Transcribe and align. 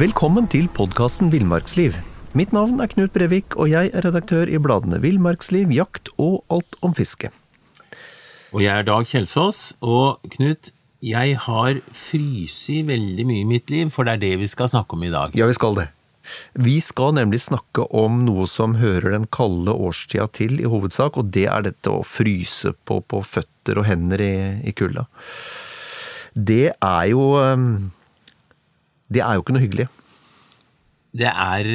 Velkommen 0.00 0.46
til 0.48 0.64
podkasten 0.72 1.28
Villmarksliv. 1.28 1.92
Mitt 2.32 2.54
navn 2.56 2.78
er 2.80 2.88
Knut 2.88 3.10
Brevik, 3.12 3.52
og 3.60 3.68
jeg 3.68 3.90
er 3.92 4.06
redaktør 4.06 4.48
i 4.48 4.56
bladene 4.56 4.96
Villmarksliv, 5.02 5.68
Jakt 5.76 6.08
og 6.16 6.38
Alt 6.48 6.78
om 6.80 6.94
fiske. 6.96 7.28
Og 8.54 8.62
jeg 8.64 8.70
er 8.80 8.86
Dag 8.88 9.04
Kjelsås, 9.10 9.58
og 9.84 10.24
Knut, 10.32 10.70
jeg 11.04 11.36
har 11.44 11.82
fryst 11.92 12.70
veldig 12.88 13.28
mye 13.28 13.42
i 13.42 13.50
mitt 13.50 13.68
liv, 13.68 13.92
for 13.92 14.08
det 14.08 14.16
er 14.16 14.24
det 14.24 14.32
vi 14.40 14.48
skal 14.48 14.72
snakke 14.72 14.96
om 14.96 15.04
i 15.04 15.12
dag. 15.12 15.36
Ja, 15.36 15.50
vi 15.50 15.58
skal 15.58 15.76
det. 15.82 15.90
Vi 16.56 16.78
skal 16.80 17.12
nemlig 17.20 17.42
snakke 17.50 17.84
om 17.92 18.24
noe 18.24 18.48
som 18.48 18.80
hører 18.80 19.18
den 19.18 19.28
kalde 19.28 19.76
årstida 19.76 20.30
til 20.32 20.64
i 20.64 20.68
hovedsak, 20.70 21.20
og 21.20 21.28
det 21.36 21.44
er 21.52 21.68
dette 21.68 21.92
å 21.92 22.00
fryse 22.08 22.72
på, 22.88 23.02
på 23.04 23.20
føtter 23.20 23.84
og 23.84 23.90
hender 23.92 24.24
i, 24.24 24.34
i 24.64 24.72
kulda. 24.72 25.10
Det 26.32 26.70
er 26.72 27.06
jo 27.12 27.34
Det 29.10 29.24
er 29.24 29.36
jo 29.36 29.44
ikke 29.44 29.56
noe 29.56 29.64
hyggelig. 29.64 29.88
Det 31.10 31.26
er 31.26 31.66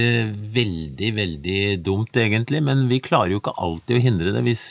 veldig, 0.56 1.08
veldig 1.18 1.60
dumt, 1.84 2.16
egentlig, 2.16 2.62
men 2.64 2.86
vi 2.88 3.02
klarer 3.04 3.34
jo 3.34 3.42
ikke 3.42 3.56
alltid 3.60 3.98
å 3.98 4.04
hindre 4.06 4.32
det 4.32 4.44
hvis 4.46 4.64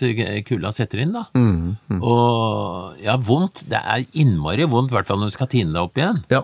kulda 0.48 0.72
setter 0.72 1.02
inn, 1.04 1.12
da. 1.12 1.26
Mm, 1.36 1.74
mm. 1.92 1.98
Og 2.00 3.02
ja, 3.04 3.18
vondt. 3.20 3.66
Det 3.68 3.80
er 3.80 4.06
innmari 4.22 4.64
vondt, 4.64 4.94
i 4.94 4.96
hvert 4.96 5.10
fall 5.10 5.20
når 5.20 5.34
du 5.34 5.36
skal 5.36 5.50
tine 5.52 5.74
deg 5.74 5.82
opp 5.84 6.00
igjen. 6.00 6.22
Ja. 6.32 6.40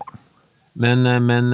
Men, 0.80 1.08
men 1.24 1.48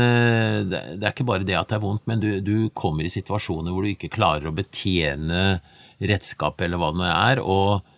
det 0.68 0.98
er 0.98 1.12
ikke 1.12 1.28
bare 1.28 1.46
det 1.46 1.54
at 1.56 1.70
det 1.70 1.78
er 1.78 1.86
vondt, 1.86 2.02
men 2.10 2.20
du, 2.22 2.28
du 2.44 2.68
kommer 2.76 3.06
i 3.06 3.14
situasjoner 3.14 3.72
hvor 3.72 3.86
du 3.86 3.94
ikke 3.94 4.12
klarer 4.12 4.50
å 4.50 4.54
betjene 4.54 5.60
redskapet 6.02 6.66
eller 6.66 6.82
hva 6.82 6.90
det 6.92 7.00
nå 7.00 7.06
er. 7.12 7.40
og 7.46 7.94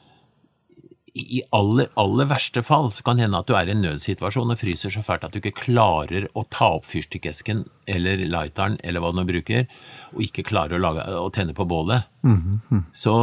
i 1.18 1.42
aller, 1.56 1.88
aller 1.98 2.28
verste 2.30 2.62
fall 2.66 2.90
så 2.95 3.04
kan 3.04 3.18
det 3.18 3.26
hende 3.26 3.40
at 3.40 3.48
du 3.48 3.54
er 3.59 3.68
i 3.68 3.74
en 3.74 3.82
nødsituasjon 3.84 4.54
og 4.54 4.60
fryser 4.60 4.92
så 4.95 5.02
fælt 5.04 5.26
at 5.26 5.34
du 5.34 5.40
ikke 5.40 5.56
klarer 5.64 6.28
å 6.38 6.45
ta 6.52 6.70
opp 6.78 6.88
fyrstikkesken 6.88 7.65
eller 7.90 8.23
lighteren 8.29 8.79
eller 8.84 9.02
hva 9.02 9.12
du 9.12 9.20
nå 9.20 9.26
bruker, 9.28 9.68
og 10.15 10.24
ikke 10.24 10.46
klarer 10.48 10.78
å, 10.78 10.82
lage, 10.82 11.04
å 11.18 11.28
tenne 11.34 11.56
på 11.56 11.66
bålet. 11.68 12.09
Mm, 12.23 12.60
-hmm. 12.68 12.82
Så 12.93 13.15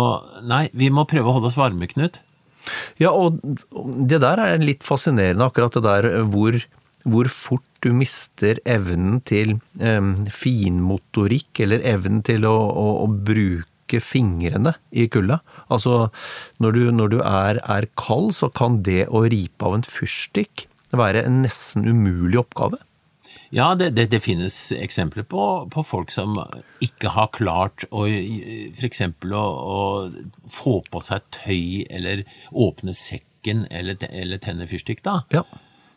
nei, 0.44 0.70
vi 0.74 0.90
må 0.90 1.06
prøve 1.06 1.30
å 1.30 1.38
holde 1.38 1.52
oss 1.54 1.60
varme, 1.60 1.88
Knut. 1.88 2.20
Ja, 2.98 3.12
og 3.12 3.40
det 4.10 4.22
der 4.24 4.42
er 4.42 4.58
litt 4.58 4.84
fascinerende, 4.84 5.46
akkurat 5.46 5.78
det 5.78 5.84
der 5.86 6.24
hvor, 6.32 6.58
hvor 7.04 7.30
fort 7.30 7.70
du 7.86 7.92
mister 7.94 8.60
evnen 8.66 9.22
til 9.22 9.60
um, 9.80 10.26
finmotorikk, 10.34 11.62
eller 11.66 11.86
evnen 11.86 12.24
til 12.26 12.48
å, 12.50 12.56
å, 12.56 12.88
å 13.06 13.08
bruke 13.08 14.02
fingrene 14.02 14.74
i 14.92 15.08
kulda. 15.08 15.42
Altså, 15.74 16.10
når 16.62 16.76
du, 16.76 16.82
når 16.94 17.14
du 17.14 17.20
er, 17.22 17.60
er, 17.62 17.88
kald, 18.00 18.34
så 18.38 18.52
kan 18.54 18.82
det 18.86 19.06
å 19.10 19.26
ripe 19.26 19.66
av 19.66 19.80
en 19.80 19.88
fyrstikk 19.88 20.68
være 20.96 21.26
en 21.26 21.42
nesten 21.44 21.88
umulig 21.88 22.40
oppgave. 22.40 22.80
Ja, 23.56 23.70
det, 23.78 23.92
det, 23.96 24.08
det 24.12 24.22
finnes 24.26 24.56
eksempler 24.76 25.26
på, 25.30 25.42
på, 25.72 25.84
folk 25.86 26.12
som 26.12 26.38
ikke 26.84 27.14
har 27.16 27.30
klart 27.36 27.86
å 27.94 28.06
f.eks. 28.10 29.04
Å, 29.06 29.44
å 29.46 30.50
få 30.52 30.80
på 30.92 31.02
seg 31.06 31.28
tøy 31.36 31.86
eller 31.86 32.26
åpne 32.52 32.96
sekken 32.98 33.64
eller, 33.70 34.00
eller 34.10 34.42
tenne 34.44 34.68
fyrstikk, 34.70 35.06
da. 35.06 35.22
Ja. 35.34 35.46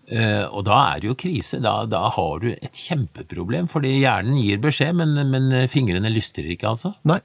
Uh, 0.08 0.46
og 0.56 0.62
da 0.64 0.76
er 0.92 1.02
det 1.02 1.10
jo 1.10 1.18
krise. 1.20 1.60
Da, 1.64 1.82
da, 1.88 2.06
har 2.14 2.44
du 2.44 2.52
et 2.52 2.78
kjempeproblem, 2.78 3.68
fordi 3.68 3.98
hjernen 3.98 4.38
gir 4.40 4.60
beskjed, 4.62 4.96
men, 5.00 5.18
men 5.32 5.50
fingrene 5.72 6.12
lystrer 6.12 6.48
ikke, 6.54 6.76
altså. 6.76 6.94
Nei. 7.08 7.20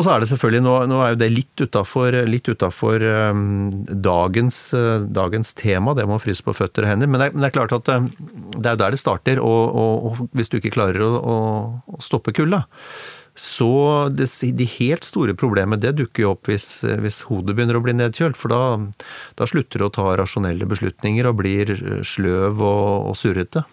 Og 0.00 0.06
så 0.06 0.14
er 0.14 0.22
det 0.22 0.30
selvfølgelig, 0.30 0.62
nå, 0.64 0.74
nå 0.88 0.98
er 1.04 1.10
jo 1.12 1.20
det 1.20 1.26
litt 1.28 1.60
utafor, 1.60 3.04
um, 3.04 3.68
dagens, 4.00 4.60
uh, 4.72 5.04
dagens, 5.04 5.52
tema, 5.58 5.92
det 5.92 6.06
med 6.08 6.16
å 6.16 6.22
fryse 6.22 6.44
på 6.46 6.54
føtter 6.56 6.86
og 6.86 6.88
hender. 6.94 7.10
Men 7.10 7.20
det, 7.20 7.26
er, 7.28 7.34
men 7.34 7.44
det 7.44 7.50
er 7.50 7.56
klart 7.58 7.74
at 7.76 7.90
um, 7.92 8.06
det 8.56 8.64
er 8.64 8.78
jo 8.78 8.80
der 8.80 8.94
det 8.96 9.00
starter. 9.02 9.42
Og, 9.44 9.76
og, 9.82 10.06
og 10.08 10.36
hvis 10.38 10.48
du 10.48 10.56
ikke 10.56 10.72
klarer 10.78 11.04
å, 11.04 11.10
å, 11.20 11.34
å 11.92 12.00
stoppe 12.00 12.32
kulda, 12.32 12.62
så 13.36 14.08
det, 14.08 14.30
de 14.56 14.68
helt 14.78 15.04
store 15.04 15.34
problemene 15.38 15.78
det 15.80 15.92
dukker 16.00 16.24
jo 16.24 16.32
opp 16.32 16.48
hvis, 16.48 16.80
hvis, 17.04 17.20
hodet 17.28 17.54
begynner 17.58 17.76
å 17.76 17.84
bli 17.84 17.94
nedkjølt. 17.98 18.40
For 18.40 18.52
da, 18.52 18.62
da 19.36 19.50
slutter 19.52 19.84
du 19.84 19.88
å 19.90 19.92
ta 20.00 20.06
rasjonelle 20.16 20.68
beslutninger 20.70 21.28
og 21.28 21.42
blir 21.42 21.74
sløv 22.08 22.56
og, 22.56 23.10
og 23.12 23.20
surrete. 23.20 23.66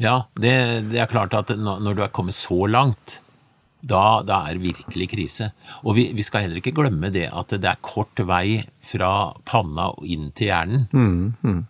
Ja, 0.00 0.24
det, 0.40 0.56
det 0.88 1.04
er 1.04 1.12
klart 1.12 1.36
at 1.36 1.52
når 1.60 2.00
du 2.00 2.02
er 2.08 2.16
kommet 2.16 2.40
så 2.40 2.64
langt 2.72 3.20
da, 3.88 4.22
da, 4.26 4.40
er 4.48 4.56
det 4.56 4.64
virkelig 4.74 5.08
krise. 5.12 5.50
Og 5.84 5.96
vi, 5.98 6.06
vi, 6.16 6.24
skal 6.26 6.46
heller 6.46 6.60
ikke 6.60 6.74
glemme 6.76 7.10
det 7.14 7.26
at 7.30 7.54
det 7.60 7.68
er 7.70 7.80
kort 7.84 8.20
vei 8.26 8.62
fra 8.84 9.32
panna 9.48 9.90
og 9.94 10.06
inn 10.08 10.30
til 10.36 10.50
hjernen. 10.50 10.86
Mm, 10.92 11.34
mm. 11.44 11.60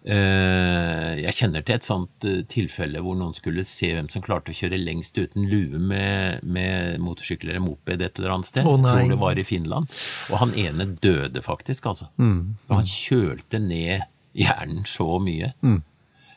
Jeg 1.25 1.37
kjenner 1.39 1.65
til 1.65 1.77
et 1.79 1.87
sånt 1.87 2.29
eh, 2.29 2.43
tilfelle 2.51 3.03
hvor 3.05 3.19
noen 3.19 3.37
skulle 3.37 3.67
se 3.69 3.93
hvem 3.95 4.11
som 4.13 4.25
klarte 4.25 4.55
å 4.55 4.59
kjøre 4.59 4.81
lengst 4.81 5.19
uten 5.19 5.47
lue 5.51 5.79
med, 5.79 6.43
med 6.43 7.01
motorsykkel 7.03 7.53
eller 7.53 7.65
moped 7.65 8.03
et 8.03 8.21
eller 8.21 8.37
annet 8.37 8.51
sted. 8.51 8.67
Oh, 8.67 8.79
Jeg 8.79 8.89
tror 8.89 9.15
det 9.15 9.21
var 9.23 9.41
i 9.41 9.47
Finland. 9.47 9.91
Og 10.31 10.41
han 10.43 10.55
ene 10.59 10.89
døde 11.03 11.43
faktisk, 11.45 11.91
altså. 11.93 12.11
Mm, 12.19 12.55
han 12.71 12.89
kjølte 12.89 13.63
ned 13.63 14.07
hjernen 14.35 14.87
så 14.89 15.19
mye. 15.23 15.53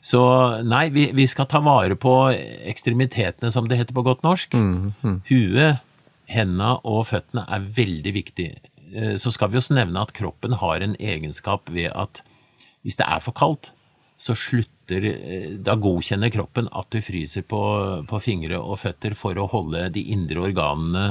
Så 0.04 0.22
nei, 0.68 0.88
vi, 0.94 1.10
vi, 1.16 1.26
skal 1.28 1.50
ta 1.50 1.62
vare 1.66 1.98
på 2.00 2.14
ekstremitetene, 2.70 3.52
som 3.52 3.68
det 3.68 3.80
heter 3.80 3.98
på 3.98 4.06
godt 4.06 4.24
norsk. 4.26 4.56
Mm, 4.56 4.94
mm. 5.02 5.20
Huet, 5.30 5.84
hendene 6.32 6.76
og 6.88 7.08
føttene 7.10 7.46
er 7.50 7.66
veldig 7.78 8.14
viktig. 8.16 8.50
Så 9.20 9.34
skal 9.36 9.52
vi 9.52 9.60
også 9.60 9.76
nevne 9.76 10.04
at 10.06 10.14
kroppen 10.16 10.56
har 10.62 10.84
en 10.84 10.96
egenskap 10.96 11.68
ved 11.74 11.92
at 11.92 12.22
hvis 12.86 12.96
det 13.00 13.08
er 13.10 13.20
for 13.24 13.36
kaldt, 13.36 13.74
så 14.18 14.34
slutter 14.38 14.74
Da 14.88 15.76
godkjenner 15.76 16.32
kroppen 16.32 16.70
at 16.72 16.88
du 16.96 17.02
fryser 17.04 17.44
på, 17.44 17.60
på 18.08 18.20
fingre 18.24 18.56
og 18.56 18.80
føtter 18.80 19.18
for 19.20 19.36
å 19.36 19.50
holde 19.52 19.90
de 19.92 20.06
indre 20.14 20.46
organene 20.48 21.10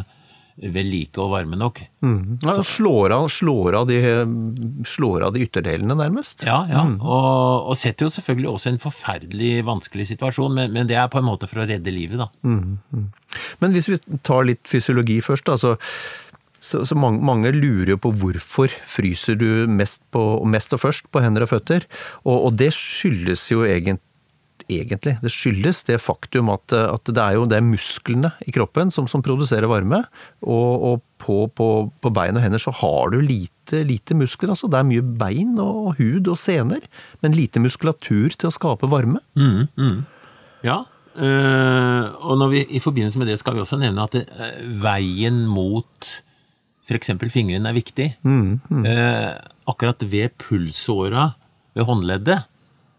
ved 0.56 0.88
like 0.88 1.20
og 1.20 1.34
varme 1.34 1.58
nok. 1.60 1.82
Mm. 2.00 2.38
Ja, 2.44 2.54
slår, 2.64 3.12
av, 3.12 3.26
slår, 3.32 3.76
av 3.76 3.88
de, 3.90 3.98
slår, 4.88 5.26
av, 5.26 5.34
de, 5.34 5.44
ytterdelene, 5.44 5.96
nærmest. 5.98 6.46
Ja, 6.48 6.62
ja. 6.70 6.84
Mm. 6.88 6.96
Og, 7.02 7.68
og, 7.68 7.74
setter 7.76 8.08
jo 8.08 8.14
selvfølgelig 8.14 8.50
også 8.54 8.72
en 8.72 8.80
forferdelig 8.80 9.50
vanskelig 9.68 10.08
situasjon, 10.14 10.56
men, 10.56 10.72
men, 10.72 10.88
det 10.88 10.96
er 10.96 11.10
på 11.12 11.20
en 11.20 11.28
måte 11.28 11.48
for 11.50 11.60
å 11.60 11.68
redde 11.68 11.92
livet, 11.92 12.22
da. 12.22 12.30
Mm. 12.46 13.10
Men 13.60 13.76
hvis 13.76 13.90
vi 13.92 14.00
tar 14.26 14.48
litt 14.48 14.64
fysiologi 14.70 15.20
først, 15.24 15.52
altså. 15.52 15.76
Så, 16.66 16.80
så 16.88 16.96
mange, 16.98 17.20
mange, 17.22 17.50
lurer 17.52 17.92
jo 17.92 17.98
på 18.00 18.10
hvorfor 18.16 18.72
fryser 18.90 19.36
du 19.38 19.68
mest, 19.70 20.00
på, 20.10 20.22
mest 20.48 20.72
og 20.74 20.80
først 20.82 21.04
på 21.12 21.20
hender 21.22 21.44
og 21.44 21.50
føtter. 21.52 21.84
Og, 22.24 22.48
og 22.48 22.56
det 22.58 22.72
skyldes 22.74 23.44
jo 23.52 23.60
egentlig 23.68 24.00
egentlig. 24.72 25.16
Det 25.22 25.32
skyldes 25.32 25.84
det 25.88 26.00
faktum 26.03 26.50
at, 26.54 26.75
at 26.75 27.10
det 27.10 27.22
er 27.22 27.37
jo 27.37 27.47
det 27.49 27.59
er 27.59 27.66
musklene 27.66 28.32
i 28.47 28.54
kroppen 28.54 28.91
som, 28.94 29.09
som 29.10 29.25
produserer 29.25 29.69
varme. 29.71 30.03
Og, 30.43 30.88
og 30.91 31.04
på, 31.22 31.44
på, 31.56 31.69
på, 32.03 32.12
bein 32.15 32.37
og 32.37 32.44
hender 32.44 32.62
så 32.62 32.75
har 32.82 33.15
du 33.15 33.21
lite, 33.22 33.84
lite, 33.87 34.16
muskler. 34.19 34.53
altså 34.54 34.71
Det 34.71 34.81
er 34.81 34.91
mye 34.91 35.06
bein 35.22 35.56
og 35.62 35.97
hud 36.00 36.28
og 36.32 36.38
sener, 36.41 36.84
men 37.22 37.37
lite 37.37 37.62
muskulatur 37.62 38.37
til 38.37 38.50
å 38.50 38.54
skape 38.54 38.91
varme. 38.91 39.22
Mm, 39.38 39.66
mm. 39.78 39.97
Ja, 40.66 40.84
Uh, 41.16 42.12
og 42.28 42.43
vi, 42.53 42.60
i 42.77 42.81
forbindelse 42.83 43.16
med 43.16 43.31
det 43.31 43.38
skal 43.41 43.54
vi 43.56 43.62
også 43.62 43.78
nevne 43.81 44.04
at 44.04 44.12
det, 44.12 44.27
uh, 44.37 44.66
veien 44.83 45.47
mot 45.48 46.10
f.eks. 46.84 47.15
fingrene 47.33 47.71
er 47.71 47.77
viktig. 47.77 48.09
Mm, 48.21 48.59
uh, 48.84 49.33
akkurat 49.72 50.04
ved 50.04 50.37
pulsåra 50.43 51.31
ved 51.72 51.88
håndleddet 51.88 52.44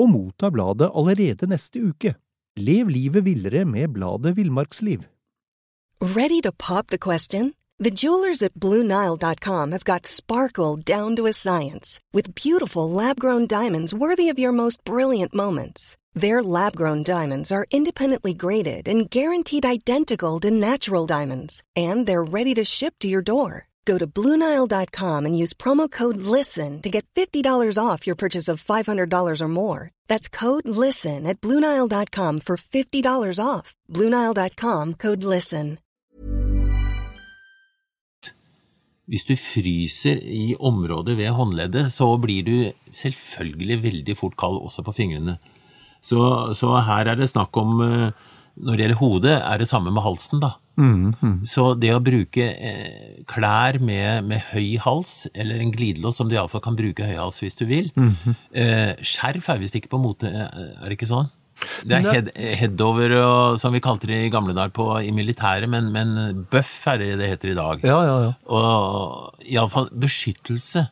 og 0.00 0.10
motta 0.10 0.50
bladet 0.50 0.90
allerede 0.96 1.48
neste 1.50 1.82
uke. 1.92 2.14
Lev 2.56 2.88
livet 2.88 3.24
villere 3.24 3.64
med 3.64 3.94
bladet 3.94 4.36
Villmarksliv. 4.36 5.06
Ready 6.00 6.40
to 6.40 6.52
pop 6.52 6.86
the 6.88 6.98
question? 6.98 7.52
The 7.78 7.90
jewelers 7.90 8.42
at 8.42 8.54
BlueNile.com 8.54 9.72
have 9.72 9.84
got 9.84 10.06
sparkle 10.06 10.76
down 10.76 11.16
to 11.16 11.26
a 11.26 11.32
science 11.32 11.98
with 12.12 12.34
beautiful 12.34 12.90
lab-grown 12.90 13.46
diamonds 13.46 13.94
worthy 13.94 14.28
of 14.28 14.38
your 14.38 14.52
most 14.52 14.84
brilliant 14.84 15.34
moments. 15.34 15.96
Their 16.14 16.42
lab-grown 16.42 17.04
diamonds 17.04 17.50
are 17.52 17.64
independently 17.70 18.34
graded 18.34 18.88
and 18.88 19.08
guaranteed 19.08 19.64
identical 19.64 20.40
to 20.40 20.50
natural 20.50 21.06
diamonds, 21.06 21.62
and 21.74 22.06
they're 22.06 22.32
ready 22.38 22.54
to 22.54 22.64
ship 22.64 22.94
to 23.00 23.08
your 23.08 23.22
door. 23.22 23.69
Go 23.84 23.98
to 23.98 24.06
Bluenile.com 24.06 25.26
and 25.26 25.36
use 25.36 25.52
promo 25.52 25.90
code 25.90 26.16
LISTEN 26.16 26.82
to 26.82 26.90
get 26.90 27.06
$50 27.14 27.78
off 27.78 28.06
your 28.06 28.16
purchase 28.16 28.48
of 28.48 28.62
$500 28.62 29.40
or 29.40 29.48
more. 29.48 29.90
That's 30.08 30.28
code 30.28 30.68
LISTEN 30.68 31.26
at 31.26 31.40
Bluenile.com 31.40 32.40
for 32.40 32.56
$50 32.56 33.38
off. 33.44 33.74
Bluenile.com 33.88 34.94
code 34.94 35.24
LISTEN. 35.24 35.78
Hvis 39.10 39.24
du 39.26 39.34
fryser 39.34 40.20
i 40.22 40.54
området 40.54 41.16
ved 41.18 41.32
håndleddet, 41.34 41.88
så 41.90 42.12
blir 42.22 42.44
du 42.46 42.72
selvfølgelig 42.94 43.82
veldig 43.82 44.14
fort 44.16 44.36
kald 44.38 44.60
også 44.62 44.84
på 44.86 44.94
fingrene. 44.94 45.34
Så, 45.98 46.54
så 46.54 46.76
her 46.86 47.10
er 47.10 47.18
det 47.18 47.26
snakk 47.32 47.56
om 47.58 47.80
eh, 47.82 48.12
Når 48.56 48.76
det 48.76 48.84
gjelder 48.84 49.00
hodet, 49.00 49.36
er 49.38 49.60
det 49.62 49.68
samme 49.70 49.92
med 49.94 50.04
halsen, 50.04 50.40
da. 50.42 50.54
Så 51.44 51.74
det 51.76 51.90
å 51.92 52.00
bruke 52.00 52.46
eh, 52.56 53.20
klær 53.28 53.76
med, 53.84 54.24
med 54.30 54.46
høy 54.52 54.78
hals, 54.80 55.26
eller 55.34 55.60
en 55.60 55.72
glidelås 55.74 56.16
som 56.20 56.30
du 56.30 56.36
iallfall 56.36 56.62
kan 56.64 56.78
bruke 56.78 57.04
høy 57.04 57.18
hals 57.18 57.42
hvis 57.42 57.58
du 57.58 57.66
vil 57.68 57.90
eh, 58.56 58.94
Skjerf 59.04 59.50
er 59.52 59.60
visst 59.60 59.76
ikke 59.76 59.92
på 59.92 60.00
mote, 60.00 60.30
eh, 60.30 60.70
er 60.80 60.86
det 60.88 60.96
ikke 60.96 61.10
sånn? 61.10 61.28
Det 61.84 61.98
er 61.98 62.06
head, 62.08 62.30
headover, 62.56 63.12
og, 63.20 63.58
som 63.60 63.74
vi 63.76 63.82
kalte 63.84 64.08
det 64.08 64.22
i 64.24 64.30
gamle 64.32 64.54
dager 64.56 64.72
på, 64.72 64.86
i 65.04 65.10
militæret, 65.12 65.68
men, 65.68 65.90
men 65.92 66.46
buff 66.52 66.72
er 66.88 67.02
det 67.02 67.10
det 67.20 67.28
heter 67.34 67.52
i 67.52 67.58
dag. 67.58 67.84
Ja, 67.84 67.98
ja, 68.06 68.14
ja. 68.24 68.30
Og 68.48 69.44
iallfall 69.44 69.90
beskyttelse 69.92 70.86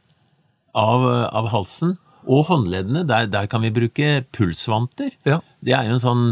av, 0.77 1.07
av 1.33 1.49
halsen. 1.55 1.97
Og 2.29 2.45
håndleddene, 2.51 3.07
der, 3.09 3.31
der 3.33 3.49
kan 3.49 3.65
vi 3.65 3.73
bruke 3.73 4.11
pulsvanter. 4.37 5.15
Ja. 5.25 5.41
Det 5.65 5.73
er 5.73 5.89
jo 5.89 5.97
en 5.97 6.05
sånn 6.05 6.27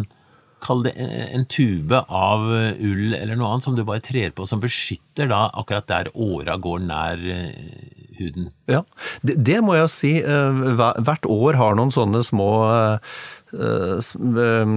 Kall 0.66 0.82
det 0.86 0.94
en 0.98 1.46
tube 1.46 2.00
av 2.10 2.42
ull 2.50 3.14
eller 3.14 3.38
noe 3.38 3.52
annet 3.54 3.66
som 3.68 3.76
du 3.78 3.84
bare 3.86 4.02
trer 4.02 4.32
på, 4.34 4.46
som 4.50 4.62
beskytter 4.62 5.30
da 5.30 5.44
akkurat 5.54 5.86
der 5.90 6.10
åra 6.12 6.56
går 6.58 6.82
nær 6.88 7.22
eh, 7.30 7.94
huden. 8.18 8.50
Ja, 8.70 8.82
det, 9.22 9.36
det 9.46 9.60
må 9.62 9.76
jeg 9.78 9.92
si. 9.94 10.12
eh, 10.24 10.60
Hvert 11.06 11.26
år 11.30 11.58
har 11.60 11.78
noen 11.78 11.92
sånne 11.94 12.22
små 12.26 12.50
eh, 12.72 13.16
eh, 13.54 14.76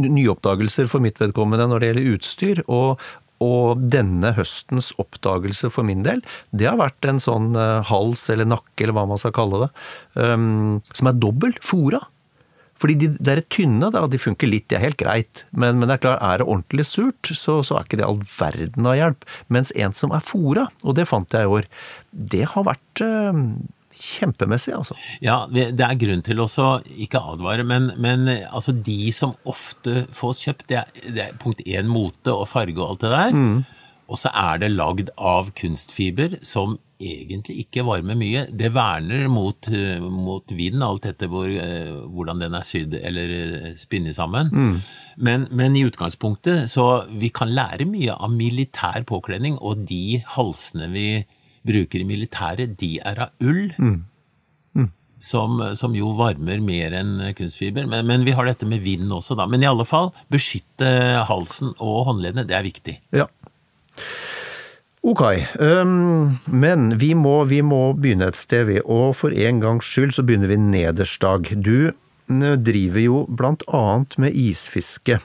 nyoppdagelser 0.00 0.88
for 0.90 1.04
mitt 1.04 1.20
vedkommende 1.20 1.68
når 1.70 1.82
det 1.82 1.90
gjelder 1.92 2.12
utstyr. 2.16 2.62
Og, 2.66 3.02
og 3.44 3.82
denne 3.92 4.32
høstens 4.38 4.92
oppdagelse 4.98 5.70
for 5.74 5.86
min 5.86 6.04
del, 6.06 6.22
det 6.50 6.70
har 6.70 6.78
vært 6.80 7.06
en 7.10 7.20
sånn 7.22 7.52
eh, 7.58 7.80
hals 7.90 8.24
eller 8.34 8.48
nakke, 8.54 8.78
eller 8.86 8.96
hva 8.96 9.08
man 9.12 9.20
skal 9.20 9.34
kalle 9.36 9.66
det, 9.66 9.72
eh, 10.22 10.38
som 10.94 11.10
er 11.12 11.20
dobbel 11.20 11.58
fora. 11.62 12.02
Fordi 12.78 12.94
de 13.00 13.08
der 13.18 13.42
tynne, 13.50 13.90
da, 13.94 14.04
de 14.10 14.20
funker 14.20 14.50
litt, 14.50 14.68
det 14.70 14.78
er 14.78 14.86
helt 14.86 15.00
greit. 15.00 15.44
Men, 15.50 15.80
men 15.80 15.90
det 15.90 15.98
er 15.98 16.04
klart, 16.04 16.22
er 16.22 16.42
det 16.42 16.46
ordentlig 16.48 16.86
surt, 16.86 17.32
så, 17.34 17.58
så 17.66 17.78
er 17.78 17.88
ikke 17.88 17.98
det 18.00 18.06
all 18.06 18.20
verden 18.30 18.86
av 18.86 18.98
hjelp. 18.98 19.26
Mens 19.54 19.74
en 19.74 19.96
som 19.96 20.14
er 20.14 20.24
fora, 20.24 20.68
og 20.84 20.98
det 20.98 21.08
fant 21.10 21.34
jeg 21.34 21.48
i 21.48 21.52
år, 21.58 21.66
det 22.34 22.44
har 22.54 22.66
vært 22.68 23.02
øh, 23.04 23.42
kjempemessig, 23.98 24.74
altså. 24.78 24.96
Ja, 25.24 25.40
det 25.50 25.74
er 25.74 25.98
grunn 25.98 26.22
til 26.26 26.42
også 26.44 26.68
ikke 26.94 27.22
advare, 27.34 27.66
men, 27.66 27.90
men 27.98 28.28
altså 28.30 28.72
de 28.72 29.10
som 29.14 29.34
ofte 29.48 30.06
får 30.14 30.38
kjøpt, 30.44 30.68
det 30.70 30.82
er, 30.84 31.02
det 31.08 31.24
er 31.26 31.40
punkt 31.42 31.64
én 31.66 31.90
mote 31.90 32.34
og 32.34 32.46
farge 32.50 32.78
og 32.78 32.94
alt 32.94 33.06
det 33.06 33.14
der. 33.16 33.40
Og 34.08 34.16
så 34.20 34.30
er 34.32 34.62
det 34.62 34.70
lagd 34.72 35.10
av 35.18 35.50
kunstfiber 35.58 36.38
som 36.46 36.78
egentlig 36.98 37.62
ikke 37.62 37.84
varmer 37.86 38.18
mye. 38.18 38.44
Det 38.50 38.70
verner 38.74 39.28
mot, 39.30 39.68
eh, 39.70 40.00
mot 40.02 40.44
vind, 40.50 40.82
alt 40.82 41.06
etter 41.06 41.30
hvor, 41.30 41.46
eh, 41.46 41.92
hvordan 42.10 42.42
den 42.42 42.54
er 42.58 42.66
sydd 42.66 42.94
eller 42.98 43.30
eh, 43.30 43.72
spinnet 43.78 44.16
sammen. 44.18 44.50
Men, 45.16 45.46
men 45.50 45.76
i 45.76 45.84
utgangspunktet 45.86 46.68
så 46.70 47.06
vi 47.08 47.30
kan 47.30 47.54
lære 47.54 47.86
mye 47.88 48.14
av 48.14 48.30
militær 48.34 49.06
påkledning, 49.06 49.58
og 49.58 49.86
de 49.88 50.22
halsene 50.36 50.90
vi 50.92 51.08
bruker 51.66 52.02
i 52.02 52.08
militæret, 52.08 52.78
de 52.80 52.98
er 53.04 53.26
av 53.26 53.34
ull 53.42 53.72
som, 55.18 55.58
som 55.74 55.94
jo 55.98 56.12
varmer 56.14 56.60
mer 56.62 56.94
enn 56.94 57.16
kunstfiber. 57.34 57.88
Men, 57.90 58.06
men 58.06 58.22
vi 58.26 58.34
har 58.38 58.46
dette 58.46 58.66
med 58.70 58.84
vind 58.84 59.10
også, 59.10 59.34
da. 59.38 59.48
Men 59.50 59.64
i 59.64 59.66
alle 59.66 59.86
fall, 59.88 60.12
beskytte 60.30 60.90
halsen 61.26 61.72
og 61.74 62.04
håndleddene, 62.06 62.46
det 62.46 62.54
er 62.54 62.66
viktig. 62.66 62.94
Ja. 63.18 63.26
Ok, 65.06 65.22
um, 65.62 66.38
men 66.50 66.90
vi 66.98 67.12
må, 67.14 67.44
vi 67.46 67.60
må 67.62 67.92
begynne 67.94 68.32
et 68.32 68.38
sted, 68.38 68.66
vi. 68.66 68.80
Og 68.82 69.14
for 69.16 69.34
en 69.34 69.60
gangs 69.62 69.86
skyld 69.86 70.16
så 70.16 70.24
begynner 70.26 70.50
vi 70.50 70.58
nederst, 70.58 71.20
Dag. 71.22 71.46
Du 71.54 71.90
øh, 71.92 72.54
driver 72.58 73.04
jo 73.04 73.24
blant 73.30 73.62
annet 73.70 74.18
med 74.18 74.34
isfiske. 74.34 75.20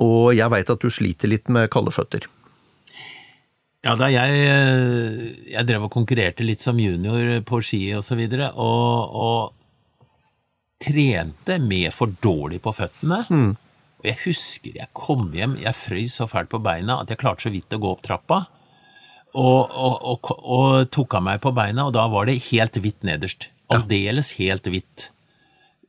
Og 0.00 0.32
jeg 0.38 0.52
veit 0.52 0.70
at 0.72 0.80
du 0.80 0.88
sliter 0.92 1.28
litt 1.28 1.50
med 1.52 1.68
kalde 1.72 1.92
føtter. 1.92 2.24
Ja, 3.84 3.94
da 3.96 4.10
jeg, 4.12 4.42
eh, 4.44 5.20
jeg 5.54 5.66
drev 5.68 5.86
og 5.86 5.92
konkurrerte 5.92 6.44
litt 6.44 6.60
som 6.60 6.80
junior 6.80 7.40
på 7.48 7.62
ski 7.64 7.86
og 7.96 8.04
så 8.04 8.16
videre, 8.16 8.50
og, 8.60 9.16
og 9.16 10.80
trente 10.80 11.56
med 11.60 11.92
for 11.96 12.12
dårlig 12.24 12.60
på 12.64 12.74
føttene. 12.76 13.24
Og 14.00 14.08
jeg 14.08 14.16
husker 14.24 14.76
jeg 14.80 14.92
kom 14.96 15.28
hjem, 15.36 15.58
jeg 15.60 15.76
frøys 15.76 16.16
så 16.20 16.28
fælt 16.28 16.52
på 16.52 16.60
beina 16.64 17.00
at 17.02 17.12
jeg 17.12 17.20
klarte 17.20 17.44
så 17.44 17.52
vidt 17.52 17.76
å 17.76 17.80
gå 17.80 17.92
opp 17.92 18.04
trappa. 18.04 18.42
Og, 19.34 19.70
og, 19.70 20.02
og, 20.02 20.30
og 20.42 20.90
tok 20.90 21.14
av 21.20 21.22
meg 21.28 21.40
på 21.44 21.52
beina, 21.54 21.86
og 21.86 21.94
da 21.94 22.08
var 22.10 22.26
det 22.26 22.40
helt 22.50 22.78
hvitt 22.82 23.04
nederst. 23.06 23.50
Aldeles 23.70 24.32
helt 24.40 24.66
hvitt. 24.66 25.10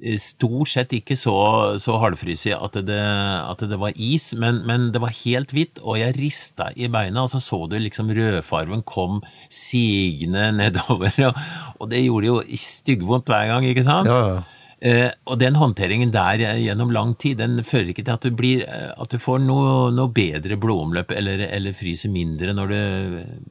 Eh, 0.02 0.18
Stort 0.22 0.70
sett 0.70 0.94
ikke 0.98 1.18
så, 1.18 1.34
så 1.82 1.98
hardfrysig 2.02 2.54
at 2.54 2.78
det, 2.86 3.02
at 3.02 3.66
det 3.70 3.80
var 3.82 3.98
is, 3.98 4.32
men, 4.38 4.62
men 4.70 4.90
det 4.94 5.02
var 5.02 5.14
helt 5.24 5.54
hvitt, 5.54 5.82
og 5.82 5.98
jeg 5.98 6.18
rista 6.20 6.70
i 6.78 6.90
beina, 6.92 7.26
og 7.26 7.34
så 7.34 7.42
så 7.42 7.64
du 7.70 7.78
liksom 7.82 8.14
rødfarven 8.14 8.86
kom 8.86 9.22
sigende 9.50 10.52
nedover, 10.58 11.14
og, 11.32 11.44
og 11.80 11.92
det 11.94 12.06
gjorde 12.06 12.32
jo 12.32 12.42
styggvondt 12.62 13.30
hver 13.30 13.50
gang, 13.54 13.70
ikke 13.70 13.86
sant? 13.88 14.10
Ja, 14.10 14.36
ja. 14.36 14.42
Eh, 14.82 15.12
og 15.30 15.38
den 15.38 15.54
håndteringen 15.62 16.10
der 16.10 16.42
eh, 16.42 16.60
gjennom 16.64 16.90
lang 16.90 17.12
tid, 17.22 17.38
den 17.38 17.60
fører 17.62 17.92
ikke 17.92 18.02
til 18.02 18.16
at 18.16 18.24
du, 18.26 18.32
blir, 18.34 18.64
eh, 18.66 18.88
at 18.98 19.14
du 19.14 19.22
får 19.22 19.44
noe, 19.44 19.92
noe 19.94 20.10
bedre 20.10 20.58
blodomløp 20.58 21.14
eller, 21.14 21.44
eller 21.54 21.76
fryser 21.78 22.10
mindre 22.10 22.56
når 22.58 22.74
du 22.74 22.80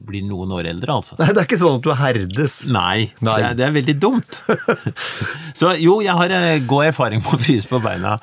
blir 0.09 0.25
noen 0.27 0.51
år 0.57 0.67
eldre, 0.73 0.97
altså. 0.99 1.15
Nei, 1.21 1.29
det 1.31 1.39
er 1.39 1.47
ikke 1.47 1.61
sånn 1.61 1.79
at 1.79 1.87
du 1.87 1.93
herdes. 1.95 2.57
Nei, 2.67 2.97
Nei. 3.23 3.37
Det, 3.39 3.47
er, 3.47 3.57
det 3.61 3.67
er 3.69 3.77
veldig 3.79 3.97
dumt. 4.03 4.41
Så 5.61 5.71
jo, 5.79 6.01
jeg 6.03 6.19
har 6.19 6.35
god 6.67 6.89
erfaring 6.89 7.23
med 7.23 7.31
å 7.39 7.43
fryse 7.47 7.71
på 7.71 7.79
beina. 7.83 8.17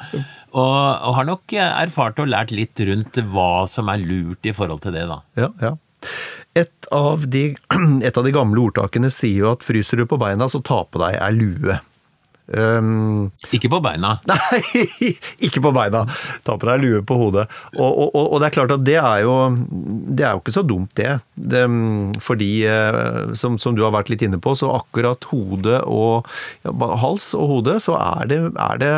Og, 0.52 0.60
og 0.60 1.16
har 1.16 1.28
nok 1.28 1.56
erfart 1.64 2.20
og 2.20 2.28
lært 2.28 2.52
litt 2.52 2.80
rundt 2.88 3.24
hva 3.32 3.64
som 3.68 3.88
er 3.88 4.04
lurt 4.04 4.44
i 4.48 4.52
forhold 4.56 4.84
til 4.84 4.96
det, 4.96 5.08
da. 5.08 5.22
Ja, 5.40 5.52
ja. 5.64 5.76
Et 6.58 6.88
av, 6.92 7.24
de, 7.24 7.54
et 8.08 8.20
av 8.20 8.24
de 8.26 8.36
gamle 8.36 8.68
ordtakene 8.68 9.08
sier 9.12 9.46
jo 9.46 9.52
at 9.56 9.64
fryser 9.64 10.00
du 10.02 10.10
på 10.10 10.20
beina, 10.20 10.48
så 10.50 10.60
ta 10.60 10.82
på 10.84 11.00
deg 11.00 11.16
ei 11.16 11.32
lue. 11.36 11.80
Um, 12.48 13.26
Ikke 13.52 13.68
på 13.68 13.80
beina. 13.84 14.14
Nei, 14.30 14.60
ikke 15.44 15.60
på 15.64 15.72
beina. 15.76 16.04
Ta 16.46 16.54
på 16.56 16.68
deg 16.70 16.80
lue 16.80 17.02
på 17.04 17.18
hodet. 17.20 17.44
Og, 17.76 17.90
og, 18.08 18.14
og- 18.22 18.38
det 18.40 18.48
er 18.48 18.54
klart 18.56 18.72
at 18.72 18.84
det 18.86 18.96
er 18.96 19.20
jo 19.26 19.34
Det 20.16 20.24
er 20.24 20.32
jo 20.36 20.40
ikke 20.40 20.54
så 20.56 20.64
dumt, 20.64 20.94
det. 20.96 21.18
det 21.36 21.66
fordi, 22.24 22.50
eh, 22.64 23.34
som, 23.36 23.58
som 23.60 23.76
du 23.76 23.82
har 23.84 23.92
vært 23.92 24.08
litt 24.12 24.22
inne 24.24 24.40
på, 24.40 24.54
så 24.56 24.70
akkurat 24.78 25.28
hode 25.32 25.82
og 25.84 26.26
ja, 26.64 26.72
hals 27.04 27.30
og 27.36 27.48
hode, 27.52 27.76
så 27.84 27.98
er 28.00 28.30
det, 28.32 28.40
er 28.56 28.80
det 28.80 28.94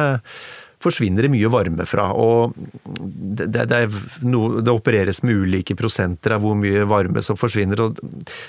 forsvinner 0.81 1.27
det 1.27 1.31
mye 1.33 1.51
varme 1.53 1.85
fra. 1.89 2.09
Og 2.17 2.55
det, 2.57 3.49
det, 3.53 3.81
noe, 4.25 4.63
det 4.65 4.73
opereres 4.73 5.21
med 5.27 5.43
ulike 5.45 5.77
prosenter 5.79 6.37
av 6.37 6.45
hvor 6.45 6.57
mye 6.59 6.87
varme 6.89 7.23
som 7.25 7.39
forsvinner. 7.39 7.83
og 7.85 8.01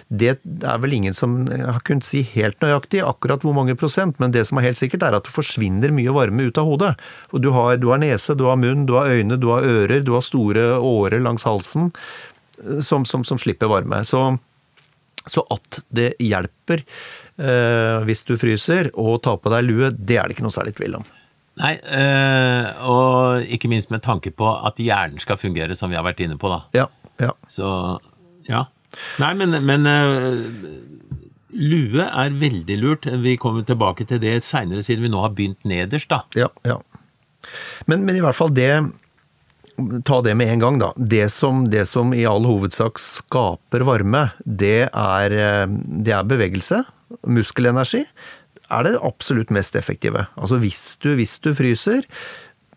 Det 0.08 0.34
er 0.38 0.82
vel 0.84 0.98
ingen 0.98 1.18
som 1.18 1.42
har 1.50 1.82
kunnet 1.88 2.08
si 2.08 2.24
helt 2.34 2.60
nøyaktig 2.64 3.04
akkurat 3.06 3.44
hvor 3.44 3.56
mange 3.58 3.76
prosent, 3.80 4.20
men 4.24 4.34
det 4.36 4.46
som 4.48 4.60
er 4.60 4.70
helt 4.70 4.80
sikkert 4.80 5.06
er 5.08 5.20
at 5.20 5.28
det 5.28 5.36
forsvinner 5.36 5.94
mye 5.96 6.16
varme 6.16 6.48
ut 6.48 6.62
av 6.62 6.72
hodet. 6.72 6.94
Og 7.36 7.44
du 7.44 7.52
har, 7.56 7.76
du 7.82 7.90
har 7.92 8.02
nese, 8.02 8.38
du 8.38 8.48
har 8.48 8.60
munn, 8.60 8.88
du 8.88 8.96
har 9.00 9.12
øyne, 9.12 9.40
du 9.40 9.50
har 9.52 9.68
ører, 9.68 10.00
du 10.06 10.16
har 10.16 10.26
store 10.26 10.74
årer 10.80 11.24
langs 11.24 11.48
halsen 11.48 11.92
som, 12.80 13.06
som, 13.06 13.26
som 13.28 13.40
slipper 13.42 13.72
varme. 13.72 14.04
Så, 14.08 14.24
så 15.26 15.44
at 15.52 15.82
det 15.92 16.14
hjelper 16.24 16.84
eh, 16.84 17.98
hvis 18.08 18.24
du 18.28 18.38
fryser, 18.40 18.94
å 18.96 19.18
ta 19.24 19.36
på 19.38 19.52
deg 19.54 19.68
lue, 19.68 19.92
det 19.92 20.20
er 20.20 20.30
det 20.30 20.38
ikke 20.38 20.48
noe 20.48 20.56
særlig 20.56 20.80
tvil 20.80 21.02
om. 21.02 21.12
Nei, 21.60 21.74
øh, 21.84 22.68
og 22.88 23.50
ikke 23.52 23.70
minst 23.72 23.92
med 23.92 24.04
tanke 24.06 24.32
på 24.32 24.48
at 24.66 24.80
hjernen 24.80 25.20
skal 25.20 25.40
fungere, 25.40 25.76
som 25.76 25.92
vi 25.92 25.98
har 26.00 26.06
vært 26.08 26.24
inne 26.24 26.38
på, 26.40 26.52
da. 26.52 26.62
Ja, 26.78 26.88
ja. 27.22 27.34
Så 27.52 27.68
ja. 28.48 28.66
Nei, 29.22 29.34
men, 29.40 29.58
men 29.68 29.88
øh, 29.88 30.40
lue 31.52 32.08
er 32.08 32.40
veldig 32.40 32.80
lurt. 32.80 33.10
Vi 33.24 33.36
kommer 33.40 33.68
tilbake 33.68 34.08
til 34.08 34.22
det 34.24 34.40
seinere, 34.48 34.84
siden 34.86 35.06
vi 35.06 35.12
nå 35.12 35.22
har 35.26 35.36
begynt 35.36 35.68
nederst, 35.68 36.10
da. 36.12 36.24
Ja, 36.40 36.50
ja. 36.68 36.80
Men, 37.90 38.06
men 38.08 38.18
i 38.18 38.24
hvert 38.24 38.38
fall 38.38 38.52
det 38.54 38.72
Ta 40.06 40.20
det 40.22 40.36
med 40.38 40.52
en 40.52 40.62
gang, 40.62 40.76
da. 40.78 40.92
Det 40.96 41.32
som, 41.34 41.64
det 41.72 41.88
som 41.90 42.12
i 42.14 42.26
all 42.28 42.44
hovedsak 42.46 43.00
skaper 43.02 43.82
varme, 43.88 44.28
det 44.46 44.92
er, 44.92 45.34
eh, 45.34 45.72
det 46.06 46.14
er 46.14 46.28
bevegelse. 46.28 46.84
Muskelenergi 47.26 48.04
er 48.72 48.88
det 48.88 49.02
absolutt 49.04 49.52
mest 49.54 49.76
effektive. 49.80 50.26
Altså 50.40 50.60
hvis 50.62 50.96
du, 51.04 51.14
hvis 51.20 51.38
du 51.44 51.52
fryser, 51.58 52.08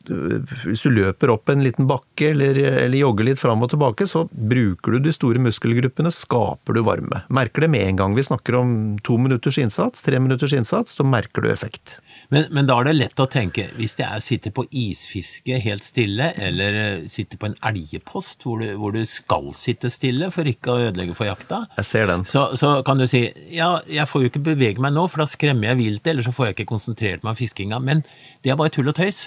hvis 0.05 0.83
du 0.85 0.91
løper 0.93 1.33
opp 1.33 1.49
en 1.49 1.63
liten 1.65 1.87
bakke 1.89 2.31
eller, 2.35 2.59
eller 2.59 2.99
jogger 2.99 3.29
litt 3.31 3.41
fram 3.41 3.65
og 3.65 3.71
tilbake, 3.73 4.07
så 4.09 4.27
bruker 4.29 4.97
du 4.97 5.07
de 5.07 5.15
store 5.17 5.41
muskelgruppene, 5.41 6.13
skaper 6.13 6.77
du 6.77 6.83
varme. 6.85 7.23
Merker 7.33 7.65
det 7.65 7.71
med 7.73 7.87
en 7.89 8.03
gang 8.03 8.17
vi 8.19 8.27
snakker 8.27 8.59
om 8.61 8.75
to 9.07 9.17
minutters 9.21 9.59
innsats, 9.63 10.05
tre 10.05 10.21
minutters 10.21 10.53
innsats, 10.57 10.99
så 10.99 11.07
merker 11.09 11.45
du 11.45 11.51
effekt. 11.53 11.99
Men, 12.33 12.47
men, 12.55 12.67
da 12.67 12.79
er 12.81 12.89
det 12.89 12.95
lett 12.97 13.21
å 13.21 13.27
tenke, 13.31 13.67
hvis 13.77 13.97
jeg 14.01 14.23
sitter 14.25 14.55
på 14.57 14.65
isfiske 14.71 15.59
helt 15.65 15.85
stille, 15.85 16.31
eller 16.41 16.79
eh, 16.81 17.05
sitter 17.11 17.41
på 17.41 17.51
en 17.51 17.57
elgepost 17.69 18.47
hvor 18.47 18.63
du, 18.63 18.71
hvor 18.81 18.95
du 18.97 19.03
skal 19.09 19.51
sitte 19.59 19.91
stille 19.93 20.31
for 20.35 20.49
ikke 20.49 20.73
å 20.73 20.81
ødelegge 20.89 21.15
for 21.19 21.29
jakta, 21.29 21.65
Jeg 21.77 21.85
ser 21.91 22.07
den. 22.11 22.25
så, 22.25 22.47
så 22.57 22.79
kan 22.87 22.99
du 22.99 23.07
si 23.11 23.27
ja, 23.53 23.75
jeg 23.91 24.09
får 24.09 24.23
jo 24.25 24.33
ikke 24.33 24.45
bevege 24.55 24.81
meg 24.83 24.95
nå, 24.97 25.07
for 25.13 25.25
da 25.25 25.29
skremmer 25.31 25.73
jeg 25.73 25.83
viltet, 25.83 26.13
eller 26.15 26.27
så 26.27 26.33
får 26.35 26.49
jeg 26.51 26.57
ikke 26.59 26.71
konsentrert 26.73 27.23
meg 27.25 27.35
om 27.35 27.41
fiskinga. 27.41 27.81
Men 27.85 28.05
det 28.45 28.53
er 28.55 28.61
bare 28.61 28.73
tull 28.75 28.89
og 28.89 28.97
tøys. 28.99 29.27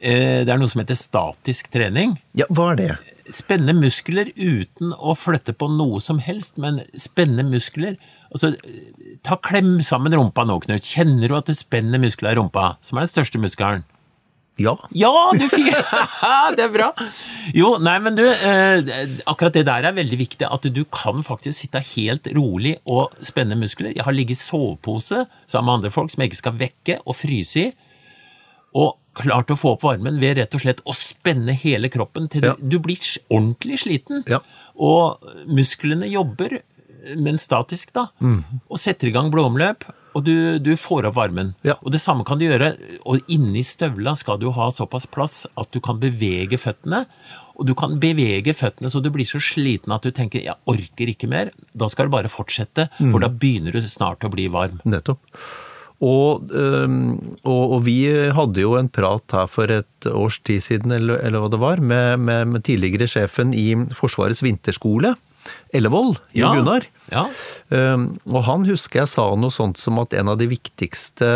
Eh, 0.00 0.40
Det 0.46 0.48
er 0.48 0.56
noe 0.60 0.70
som 0.72 0.80
heter 0.80 0.96
statisk 0.96 1.68
trening. 1.72 2.16
Ja, 2.38 2.46
hva 2.48 2.70
er 2.72 2.80
det? 2.80 2.90
Spenne 3.36 3.74
muskler 3.76 4.32
uten 4.34 4.94
å 4.96 5.12
flytte 5.14 5.52
på 5.54 5.68
noe 5.70 6.00
som 6.02 6.18
helst, 6.24 6.56
men 6.58 6.80
spenne 6.98 7.44
muskler. 7.46 7.98
Altså, 8.30 8.52
ta 9.26 9.36
klem 9.42 9.78
sammen 9.82 10.14
rumpa 10.14 10.44
nå, 10.46 10.60
Knut. 10.64 10.86
Kjenner 10.86 11.28
du 11.32 11.34
at 11.38 11.48
du 11.50 11.54
spenner 11.56 11.98
muskler 12.02 12.36
i 12.36 12.38
rumpa, 12.38 12.76
som 12.84 12.98
er 13.00 13.06
den 13.08 13.12
største 13.14 13.40
muskelen? 13.42 13.82
Ja. 14.60 14.74
Ja, 14.92 15.10
du 15.32 15.46
fikk 15.48 15.70
Det 16.58 16.64
er 16.66 16.72
bra! 16.74 16.90
Jo, 17.56 17.72
nei, 17.80 17.94
men 18.04 18.16
du, 18.18 18.22
eh, 18.26 18.82
akkurat 19.30 19.54
det 19.56 19.62
der 19.68 19.86
er 19.88 19.94
veldig 19.96 20.18
viktig. 20.20 20.44
At 20.52 20.66
du 20.68 20.82
kan 20.92 21.22
faktisk 21.24 21.62
sitte 21.62 21.80
helt 21.94 22.28
rolig 22.36 22.74
og 22.84 23.14
spenne 23.24 23.56
muskler. 23.56 23.94
Jeg 23.96 24.04
har 24.04 24.12
ligget 24.16 24.36
i 24.36 24.42
sovepose 24.42 25.22
sammen 25.48 25.70
med 25.70 25.78
andre 25.78 25.94
folk 25.94 26.12
som 26.12 26.20
jeg 26.22 26.32
ikke 26.32 26.42
skal 26.42 26.58
vekke 26.60 26.98
og 27.06 27.16
fryse 27.16 27.62
i. 27.62 27.70
Og 28.76 28.98
klart 29.18 29.50
å 29.50 29.56
få 29.58 29.72
opp 29.74 29.82
varmen 29.88 30.20
ved 30.22 30.36
rett 30.38 30.52
og 30.54 30.62
slett 30.62 30.84
å 30.86 30.94
spenne 30.94 31.56
hele 31.58 31.88
kroppen 31.90 32.28
til 32.30 32.44
Ja. 32.46 32.52
du, 32.60 32.76
du 32.76 32.78
blir 32.84 33.00
ordentlig 33.32 33.80
sliten. 33.86 34.22
Ja. 34.30 34.42
Og 34.76 35.24
musklene 35.50 36.06
jobber, 36.12 36.60
men 37.16 37.40
statisk, 37.40 37.94
da. 37.96 38.08
Og 38.68 38.78
setter 38.80 39.10
i 39.10 39.14
gang 39.14 39.30
blodomløp. 39.32 39.86
Og 40.18 40.24
du, 40.26 40.58
du 40.58 40.72
får 40.78 41.06
opp 41.06 41.14
varmen. 41.20 41.52
Ja. 41.66 41.76
Og 41.84 41.92
det 41.94 42.00
samme 42.02 42.24
kan 42.26 42.40
du 42.40 42.46
gjøre. 42.48 42.72
Og 43.06 43.22
inni 43.30 43.62
støvla 43.66 44.16
skal 44.18 44.40
du 44.42 44.48
ha 44.56 44.70
såpass 44.74 45.06
plass 45.06 45.44
at 45.60 45.70
du 45.74 45.78
kan 45.84 46.00
bevege 46.02 46.58
føttene. 46.58 47.04
Og 47.60 47.68
du 47.68 47.74
kan 47.78 47.98
bevege 48.00 48.54
føttene 48.56 48.90
så 48.90 49.02
du 49.04 49.10
blir 49.14 49.28
så 49.28 49.38
sliten 49.42 49.92
at 49.94 50.02
du 50.02 50.10
tenker 50.10 50.40
'jeg 50.42 50.56
orker 50.66 51.12
ikke 51.12 51.28
mer'. 51.28 51.52
Da 51.76 51.88
skal 51.88 52.06
du 52.06 52.16
bare 52.16 52.32
fortsette, 52.32 52.88
for 52.98 53.20
da 53.20 53.28
begynner 53.28 53.72
du 53.72 53.80
snart 53.80 54.24
å 54.24 54.32
bli 54.32 54.48
varm. 54.48 54.80
Nettopp. 54.84 55.20
Og, 56.00 56.48
og, 56.48 57.72
og 57.76 57.82
vi 57.84 58.08
hadde 58.32 58.62
jo 58.62 58.76
en 58.78 58.88
prat 58.88 59.36
her 59.36 59.46
for 59.52 59.68
et 59.68 60.06
års 60.08 60.40
tid 60.40 60.64
siden, 60.64 60.92
eller, 60.96 61.20
eller 61.20 61.42
hva 61.42 61.50
det 61.52 61.60
var, 61.60 61.76
med, 61.76 62.20
med, 62.24 62.48
med 62.48 62.64
tidligere 62.64 63.06
sjefen 63.06 63.52
i 63.52 63.74
Forsvarets 63.92 64.40
vinterskole, 64.40 65.12
Ellevold, 65.74 66.18
Jo 66.34 66.46
Ja. 66.46 66.54
Gunnar. 66.54 66.86
Ja. 67.10 67.24
Um, 67.70 68.18
og 68.26 68.44
han 68.46 68.64
husker 68.66 69.00
jeg 69.00 69.10
sa 69.10 69.24
noe 69.38 69.50
sånt 69.54 69.78
som 69.78 69.98
at 70.02 70.14
en 70.18 70.28
av 70.30 70.38
de 70.38 70.46
viktigste, 70.50 71.26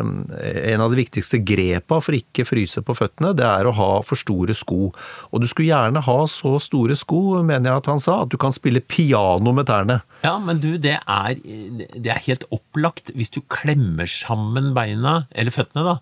um, 0.00 0.24
en 0.30 0.82
av 0.82 0.90
de 0.92 0.98
viktigste 1.00 1.40
grepa 1.46 2.00
for 2.02 2.14
ikke 2.16 2.46
fryse 2.46 2.82
på 2.82 2.96
føttene, 2.98 3.32
det 3.38 3.46
er 3.46 3.66
å 3.66 3.74
ha 3.74 3.90
for 4.06 4.18
store 4.18 4.54
sko. 4.54 4.90
Og 5.30 5.42
du 5.42 5.46
skulle 5.50 5.70
gjerne 5.70 6.02
ha 6.06 6.18
så 6.30 6.56
store 6.62 6.96
sko, 6.98 7.42
mener 7.42 7.70
jeg 7.70 7.82
at 7.84 7.90
han 7.92 8.02
sa, 8.02 8.20
at 8.24 8.32
du 8.34 8.38
kan 8.40 8.54
spille 8.54 8.82
piano 8.82 9.54
med 9.54 9.66
tærne. 9.70 10.00
Ja, 10.26 10.36
men 10.42 10.62
du, 10.62 10.74
det 10.82 10.98
er, 11.02 11.38
det 11.42 12.10
er 12.12 12.22
helt 12.26 12.46
opplagt. 12.54 13.14
Hvis 13.14 13.34
du 13.34 13.40
klemmer 13.50 14.10
sammen 14.10 14.72
beina, 14.76 15.24
eller 15.34 15.54
føttene, 15.54 15.86
da, 15.86 15.98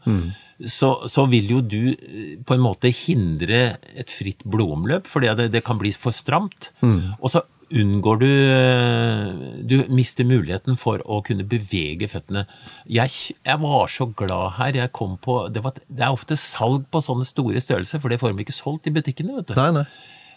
så, 0.63 0.93
så 1.11 1.25
vil 1.31 1.51
jo 1.57 1.63
du 1.65 1.81
eh, 1.95 2.37
på 2.47 2.55
en 2.55 2.63
måte 2.63 2.93
hindre 2.95 3.77
et 3.95 4.13
fritt 4.13 4.45
blodomløp, 4.47 5.09
fordi 5.11 5.33
det, 5.41 5.51
det 5.57 5.65
kan 5.67 5.81
bli 5.81 5.91
for 5.97 6.15
stramt. 6.15 6.71
Og 6.85 7.33
så 7.33 7.43
unngår 7.75 8.19
du 8.21 8.29
eh, 8.29 9.29
Du 9.67 9.77
mister 9.95 10.27
muligheten 10.29 10.77
for 10.79 11.03
å 11.11 11.21
kunne 11.27 11.47
bevege 11.49 12.07
føttene. 12.11 12.45
Jeg, 12.87 13.11
jeg 13.43 13.63
var 13.63 13.91
så 13.91 14.07
glad 14.15 14.59
her. 14.61 14.79
Jeg 14.85 14.93
kom 14.95 15.17
på 15.19 15.41
det, 15.51 15.65
var, 15.65 15.75
det 15.89 16.05
er 16.07 16.15
ofte 16.15 16.39
salg 16.39 16.87
på 16.93 17.03
sånne 17.03 17.27
store 17.27 17.63
størrelser, 17.65 18.03
for 18.03 18.13
det 18.13 18.21
får 18.23 18.35
de 18.35 18.47
ikke 18.47 18.57
solgt 18.57 18.91
i 18.91 18.95
butikkene. 18.95 19.41
vet 19.41 19.51
du. 19.51 19.59
Nei, 19.59 19.71
nei. 19.81 19.87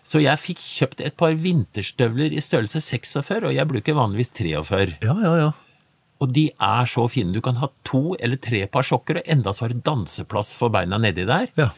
Så 0.07 0.21
jeg 0.24 0.39
fikk 0.39 0.62
kjøpt 0.63 1.01
et 1.03 1.17
par 1.19 1.33
vinterstøvler 1.36 2.31
i 2.31 2.41
størrelse 2.43 2.79
46, 2.79 3.43
og 3.50 3.51
jeg 3.51 3.67
bruker 3.67 3.97
vanligvis 3.97 4.31
43. 4.39 5.01
Ja, 5.03 5.17
ja, 5.19 5.33
ja. 5.41 5.50
Og 6.24 6.31
de 6.33 6.47
er 6.50 6.89
så 6.89 7.05
fine. 7.12 7.33
Du 7.36 7.41
kan 7.45 7.59
ha 7.62 7.69
to 7.88 8.15
eller 8.19 8.39
tre 8.41 8.63
par 8.71 8.88
sokker, 8.88 9.21
og 9.21 9.29
enda 9.29 9.53
så 9.53 9.65
har 9.65 9.75
du 9.75 9.83
danseplass 9.86 10.55
for 10.57 10.74
beina 10.74 11.00
nedi 11.01 11.27
der. 11.29 11.51
ja. 11.59 11.74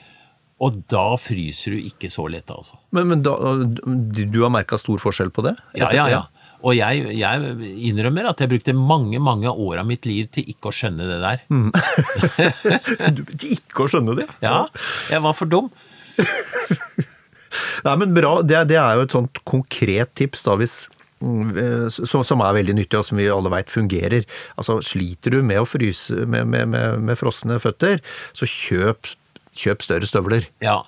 Og 0.60 0.82
da 0.92 1.14
fryser 1.16 1.72
du 1.72 1.86
ikke 1.88 2.10
så 2.12 2.26
lett, 2.28 2.52
altså. 2.52 2.76
Men, 2.92 3.08
men 3.08 3.22
da, 3.24 3.32
du, 3.32 4.42
har 4.42 4.52
merka 4.52 4.76
stor 4.80 5.00
forskjell 5.00 5.32
på 5.32 5.46
det? 5.46 5.54
Ja, 5.80 5.88
ja, 5.96 6.10
ja. 6.12 6.26
Og 6.60 6.76
jeg, 6.76 7.06
jeg 7.16 7.70
innrømmer 7.88 8.28
at 8.34 8.42
jeg 8.44 8.52
brukte 8.52 8.76
mange, 8.76 9.22
mange 9.24 9.48
år 9.48 9.80
av 9.80 9.88
mitt 9.88 10.04
liv 10.10 10.28
til 10.36 10.50
ikke 10.52 10.74
å 10.74 10.76
skjønne 10.76 11.08
det 11.08 11.20
der. 11.24 11.46
Du, 13.16 13.24
ikke 13.48 13.86
å 13.86 13.88
skjønne 13.92 14.18
det? 14.20 14.28
Ja, 14.44 14.66
jeg 15.08 15.24
var 15.24 15.38
for 15.40 15.48
dum. 15.48 15.72
Nei, 17.88 17.96
men 17.96 18.12
bra. 18.12 18.42
Det, 18.44 18.66
det 18.74 18.78
er 18.82 19.00
jo 19.00 19.08
et 19.08 19.16
sånt 19.16 19.40
konkret 19.48 20.12
tips, 20.20 20.44
da, 20.44 20.60
hvis 20.60 20.82
mm, 20.92 20.99
som, 21.20 22.24
som 22.24 22.44
er 22.46 22.58
veldig 22.60 22.78
nyttig, 22.78 23.00
og 23.00 23.08
som 23.08 23.20
vi 23.20 23.30
alle 23.32 23.52
veit 23.52 23.72
fungerer. 23.74 24.28
Altså, 24.60 24.80
Sliter 24.86 25.36
du 25.36 25.44
med 25.46 25.62
å 25.62 25.68
fryse 25.68 26.26
med, 26.26 26.48
med, 26.48 26.70
med, 26.72 27.04
med 27.10 27.20
frosne 27.20 27.60
føtter, 27.62 28.00
så 28.38 28.48
kjøp, 28.50 29.14
kjøp 29.58 29.86
større 29.86 30.10
støvler. 30.10 30.50
Ja. 30.64 30.82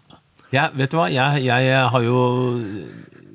Jeg, 0.52 0.74
vet 0.76 0.92
du 0.92 0.98
hva, 1.00 1.08
jeg, 1.12 1.46
jeg 1.48 1.88
har 1.94 2.04
jo 2.04 2.22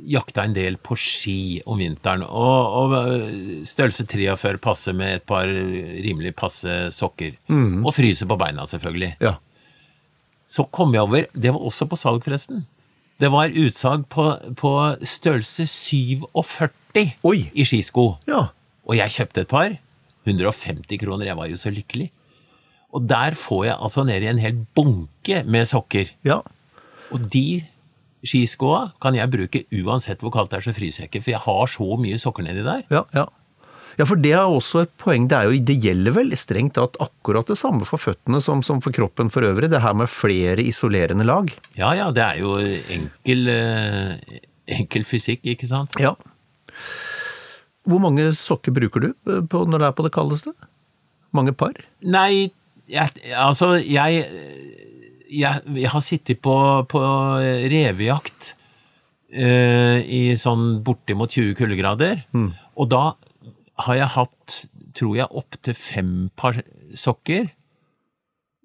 jakta 0.06 0.44
en 0.46 0.54
del 0.54 0.76
på 0.78 0.94
ski 1.00 1.62
om 1.66 1.80
vinteren, 1.80 2.22
og, 2.26 2.76
og 2.78 3.66
størrelse 3.66 4.06
43 4.06 4.60
passer 4.62 4.96
med 4.96 5.18
et 5.18 5.26
par 5.26 5.48
rimelig 5.48 6.34
passe 6.38 6.76
sokker. 6.94 7.34
Og 7.82 7.92
fryser 7.96 8.28
på 8.30 8.38
beina, 8.40 8.68
selvfølgelig. 8.68 9.16
Ja. 9.24 9.36
Så 10.46 10.68
kom 10.70 10.94
jeg 10.94 11.02
over, 11.02 11.26
det 11.34 11.52
var 11.52 11.64
også 11.66 11.88
på 11.90 11.98
salg 11.98 12.22
forresten, 12.22 12.64
det 13.18 13.30
var 13.32 13.54
utsalg 13.56 14.04
på, 14.12 14.28
på 14.60 14.72
størrelse 15.00 15.64
47 15.66 16.68
Oi. 17.26 17.38
i 17.54 17.66
skisko. 17.68 18.16
Ja. 18.28 18.48
Og 18.86 18.98
jeg 18.98 19.14
kjøpte 19.16 19.44
et 19.44 19.52
par. 19.52 19.76
150 20.26 20.98
kroner, 20.98 21.28
jeg 21.28 21.38
var 21.38 21.50
jo 21.50 21.58
så 21.60 21.70
lykkelig. 21.70 22.10
Og 22.96 23.06
der 23.06 23.36
får 23.38 23.64
jeg 23.68 23.78
altså 23.78 24.04
ned 24.08 24.24
i 24.24 24.30
en 24.30 24.42
hel 24.42 24.60
bunke 24.74 25.42
med 25.46 25.68
sokker. 25.68 26.10
Ja. 26.26 26.40
Og 27.14 27.26
de 27.32 27.62
skiskoa 28.26 28.92
kan 29.02 29.14
jeg 29.18 29.30
bruke 29.30 29.64
uansett 29.82 30.22
hvor 30.24 30.34
kaldt 30.34 30.52
det 30.52 30.60
er, 30.60 30.66
så 30.66 30.74
fryser 30.76 31.04
jeg 31.04 31.12
ikke, 31.12 31.24
for 31.26 31.34
jeg 31.34 31.44
har 31.46 31.66
så 31.70 31.98
mye 32.00 32.20
sokker 32.20 32.46
nedi 32.46 32.64
der. 32.66 32.86
Ja, 32.90 33.04
ja. 33.14 33.26
Ja, 33.96 34.04
for 34.04 34.20
det 34.20 34.34
er 34.36 34.44
også 34.44 34.82
et 34.84 34.90
poeng. 35.00 35.24
Det, 35.30 35.38
er 35.38 35.48
jo, 35.48 35.60
det 35.64 35.76
gjelder 35.80 36.12
vel 36.18 36.34
strengt 36.36 36.74
tatt 36.76 36.98
akkurat 37.00 37.48
det 37.48 37.56
samme 37.56 37.86
for 37.88 38.00
føttene 38.00 38.42
som, 38.44 38.60
som 38.66 38.82
for 38.84 38.92
kroppen 38.92 39.30
for 39.32 39.46
øvrig. 39.48 39.70
Det 39.72 39.80
her 39.80 39.96
med 39.96 40.10
flere 40.12 40.60
isolerende 40.60 41.24
lag. 41.24 41.48
Ja 41.78 41.94
ja, 41.96 42.10
det 42.12 42.24
er 42.26 42.42
jo 42.42 42.58
enkel, 42.60 43.48
eh, 43.48 44.40
enkel 44.76 45.06
fysikk, 45.08 45.46
ikke 45.54 45.70
sant? 45.70 45.96
Ja. 46.02 46.12
Hvor 47.86 48.00
mange 48.02 48.28
sokker 48.34 48.74
bruker 48.74 49.00
du 49.04 49.10
på, 49.46 49.64
når 49.68 49.78
det 49.78 49.86
er 49.88 49.94
på 49.98 50.06
det 50.06 50.12
kaldeste? 50.16 50.52
Mange 51.36 51.52
par? 51.54 51.74
Nei, 52.02 52.50
jeg, 52.90 53.10
altså 53.38 53.74
jeg, 53.82 54.24
jeg, 55.30 55.60
jeg 55.76 55.90
har 55.92 56.02
sittet 56.02 56.40
på, 56.42 56.54
på 56.90 57.02
revejakt 57.70 58.52
eh, 59.30 60.00
i 60.02 60.20
sånn 60.38 60.80
bortimot 60.86 61.30
20 61.34 61.54
kuldegrader, 61.58 62.24
og 62.76 62.90
da 62.90 63.04
har 63.86 63.98
jeg 64.00 64.12
hatt, 64.16 64.58
tror 64.96 65.16
jeg, 65.18 65.26
opptil 65.36 65.74
fem 65.76 66.12
par 66.38 66.58
sokker. 66.96 67.50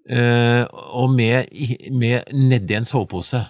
eh, 0.09 0.63
og 0.71 1.11
med, 1.13 1.51
med 1.91 2.31
nedi 2.33 2.73
en 2.77 2.85
sovepose. 2.87 3.43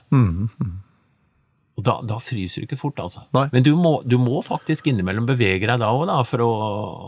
Og 1.81 1.87
da, 1.87 1.95
da 2.05 2.19
fryser 2.21 2.61
du 2.61 2.69
ikke 2.69 2.77
fort, 2.77 2.99
altså. 3.01 3.23
Nei. 3.33 3.47
Men 3.55 3.65
du 3.65 3.71
må, 3.79 3.95
du 4.05 4.19
må 4.21 4.43
faktisk 4.45 4.91
innimellom 4.91 5.25
bevege 5.25 5.65
deg 5.65 5.81
da 5.81 5.89
òg, 5.89 6.05
da, 6.11 6.19
for 6.27 6.45
å, 6.45 6.51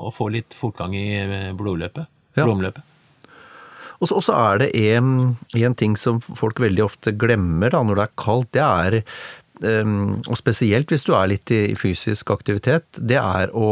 å 0.10 0.14
få 0.14 0.32
litt 0.34 0.58
fortgang 0.58 0.96
i 0.98 1.06
eh, 1.22 1.52
blodløpet. 1.58 2.10
Ja. 2.34 2.48
blodomløpet. 2.48 2.90
Og 4.02 4.10
så, 4.10 4.34
er 4.36 4.64
det 4.64 4.70
en, 4.98 5.36
en 5.56 5.76
ting 5.80 5.94
som 6.00 6.18
folk 6.26 6.58
veldig 6.60 6.82
ofte 6.84 7.14
glemmer 7.16 7.72
da, 7.72 7.84
når 7.86 8.00
det 8.00 8.06
er 8.08 8.16
kaldt. 8.20 8.50
Det 8.58 8.64
er, 8.66 8.98
og 9.62 10.38
spesielt 10.40 10.90
hvis 10.90 11.06
du 11.06 11.14
er 11.16 11.30
litt 11.30 11.52
i, 11.54 11.76
fysisk 11.78 12.32
aktivitet, 12.34 12.86
det 12.98 13.20
er 13.20 13.52
å, 13.54 13.68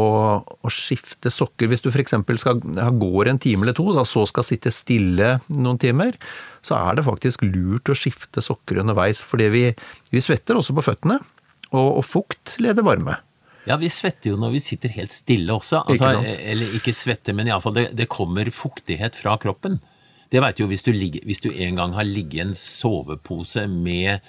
å 0.46 0.72
skifte 0.72 1.32
sokker. 1.32 1.68
Hvis 1.68 1.82
du 1.84 1.90
f.eks. 1.90 2.14
skal 2.40 2.62
går 3.00 3.32
en 3.32 3.40
time 3.42 3.66
eller 3.66 3.76
to, 3.76 3.88
da 3.96 4.04
så 4.08 4.24
skal 4.30 4.46
sitte 4.46 4.72
stille 4.72 5.34
noen 5.50 5.80
timer, 5.82 6.16
så 6.62 6.78
er 6.78 6.98
det 6.98 7.06
faktisk 7.08 7.44
lurt 7.44 7.90
å 7.90 7.98
skifte 7.98 8.44
sokker 8.44 8.80
underveis. 8.84 9.24
Fordi 9.26 9.50
vi, 9.52 9.64
vi 10.14 10.22
svetter 10.22 10.60
også 10.60 10.76
på 10.78 10.86
føttene, 10.86 11.18
og, 11.72 11.88
og 11.98 12.04
fukt 12.06 12.56
leder 12.62 12.86
varme. 12.86 13.18
Ja, 13.66 13.76
vi 13.78 13.90
svetter 13.92 14.32
jo 14.32 14.38
når 14.40 14.56
vi 14.56 14.62
sitter 14.62 14.92
helt 14.96 15.14
stille 15.14 15.54
også. 15.54 15.84
Altså, 15.84 15.94
Ikke 15.94 16.14
sant? 16.18 16.46
eller 16.52 16.76
ikke 16.78 16.94
svetter, 16.96 17.36
men 17.38 17.50
iallfall 17.50 17.76
det, 17.76 17.88
det 17.98 18.10
kommer 18.10 18.50
fuktighet 18.54 19.18
fra 19.18 19.36
kroppen. 19.42 19.78
Det 20.32 20.40
veit 20.40 20.56
du 20.56 20.64
jo 20.64 20.70
hvis 20.70 20.86
du, 20.86 20.94
ligger, 20.96 21.26
hvis 21.28 21.42
du 21.44 21.50
en 21.52 21.76
gang 21.78 21.92
har 21.94 22.08
ligget 22.08 22.38
i 22.38 22.44
en 22.46 22.56
sovepose 22.56 23.66
med 23.68 24.24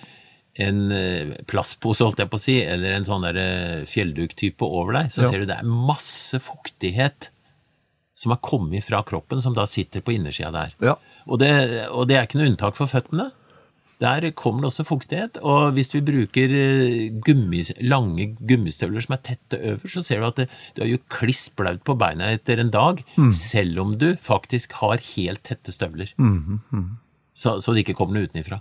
en 0.61 0.91
eh, 0.93 1.31
plastpose, 1.49 2.05
holdt 2.05 2.19
jeg 2.21 2.29
på 2.29 2.37
å 2.37 2.43
si, 2.43 2.59
eller 2.61 2.93
en 2.93 3.05
sånn 3.07 3.23
fjellduk-type 3.25 3.89
fjellduktype 3.89 4.67
over 4.67 4.93
deg, 4.99 5.11
så 5.13 5.23
Ja. 5.23 5.29
ser 5.31 5.39
du 5.39 5.45
det 5.49 5.57
er 5.59 5.63
masse 5.65 6.37
fuktighet 6.39 7.29
som 8.15 8.29
har 8.35 8.37
kommet 8.45 8.83
fra 8.85 9.01
kroppen, 9.03 9.41
som 9.41 9.53
da 9.53 9.65
sitter 9.65 10.01
på 10.01 10.13
innersida 10.13 10.51
der. 10.53 10.75
Ja. 10.79 10.95
Og 11.27 11.39
det, 11.39 11.87
og 11.89 12.07
det 12.07 12.17
er 12.17 12.27
ikke 12.27 12.37
noe 12.37 12.51
unntak 12.51 12.75
for 12.77 12.85
føttene. 12.87 13.31
Der 14.03 14.25
kommer 14.35 14.61
det 14.65 14.69
også 14.73 14.83
fuktighet. 14.85 15.37
Og 15.41 15.73
hvis 15.77 15.93
vi 15.93 16.01
bruker 16.03 16.51
eh, 16.51 17.09
gummis, 17.23 17.71
lange 17.81 18.35
gummistøvler 18.45 19.01
som 19.05 19.15
er 19.15 19.21
tette 19.23 19.59
over, 19.71 19.87
så 19.89 20.03
ser 20.03 20.19
du 20.19 20.27
at 20.27 20.41
det, 20.41 20.47
du 20.75 20.81
er 20.83 20.91
jo 20.91 20.99
kliss 21.13 21.47
blaut 21.55 21.81
på 21.87 21.95
beina 21.97 22.29
etter 22.35 22.59
en 22.59 22.69
dag, 22.73 22.99
selv 23.31 23.79
om 23.85 23.95
du 23.97 24.11
faktisk 24.21 24.75
har 24.81 24.99
helt 25.15 25.43
tette 25.47 25.71
støvler. 25.73 26.11
Så, 27.33 27.55
så 27.63 27.73
det 27.73 27.85
ikke 27.85 27.95
kommer 27.97 28.19
noe 28.19 28.27
utenifra. 28.29 28.59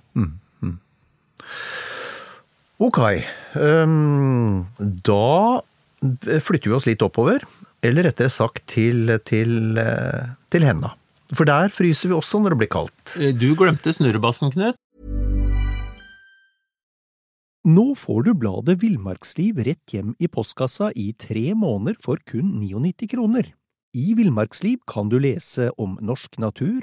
Ok, 2.82 2.98
ehm, 3.54 4.64
da 5.06 5.62
flytter 6.42 6.70
vi 6.70 6.74
oss 6.76 6.88
litt 6.88 7.02
oppover, 7.04 7.44
eller 7.82 8.08
rettere 8.08 8.30
sagt 8.32 8.64
til, 8.70 9.12
til, 9.28 9.78
eh, 9.78 10.32
til 10.50 10.66
henda. 10.66 10.92
For 11.32 11.48
der 11.48 11.72
fryser 11.72 12.10
vi 12.10 12.16
også 12.18 12.40
når 12.42 12.54
det 12.54 12.60
blir 12.62 12.72
kaldt. 12.72 13.14
Eh, 13.18 13.32
Du 13.32 13.54
glemte 13.56 13.94
snurrebassen, 13.94 14.50
Knut. 14.52 14.76
Nå 17.62 17.92
får 17.94 18.24
du 18.26 18.32
bladet 18.34 18.80
Villmarksliv 18.82 19.60
rett 19.62 19.92
hjem 19.94 20.16
i 20.18 20.26
postkassa 20.26 20.90
i 20.98 21.12
tre 21.14 21.52
måneder 21.54 21.94
for 22.02 22.18
kun 22.26 22.56
99 22.58 23.06
kroner. 23.12 23.52
I 23.94 24.14
Villmarksliv 24.18 24.80
kan 24.90 25.08
du 25.12 25.20
lese 25.22 25.70
om 25.78 25.94
norsk 26.02 26.40
natur, 26.42 26.82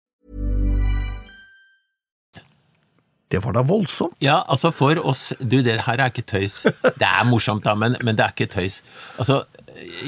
Det 3.31 3.39
var 3.43 3.55
da 3.55 3.63
voldsomt. 3.63 4.17
Ja, 4.23 4.41
altså 4.51 4.73
for 4.75 4.99
oss 5.07 5.31
Du, 5.39 5.61
det 5.63 5.79
her 5.85 6.01
er 6.01 6.11
ikke 6.11 6.25
tøys. 6.27 6.63
Det 6.83 7.07
er 7.07 7.27
morsomt, 7.29 7.63
da, 7.63 7.75
men, 7.79 7.95
men 8.03 8.17
det 8.17 8.25
er 8.25 8.33
ikke 8.35 8.49
tøys. 8.51 8.81
Altså, 9.15 9.41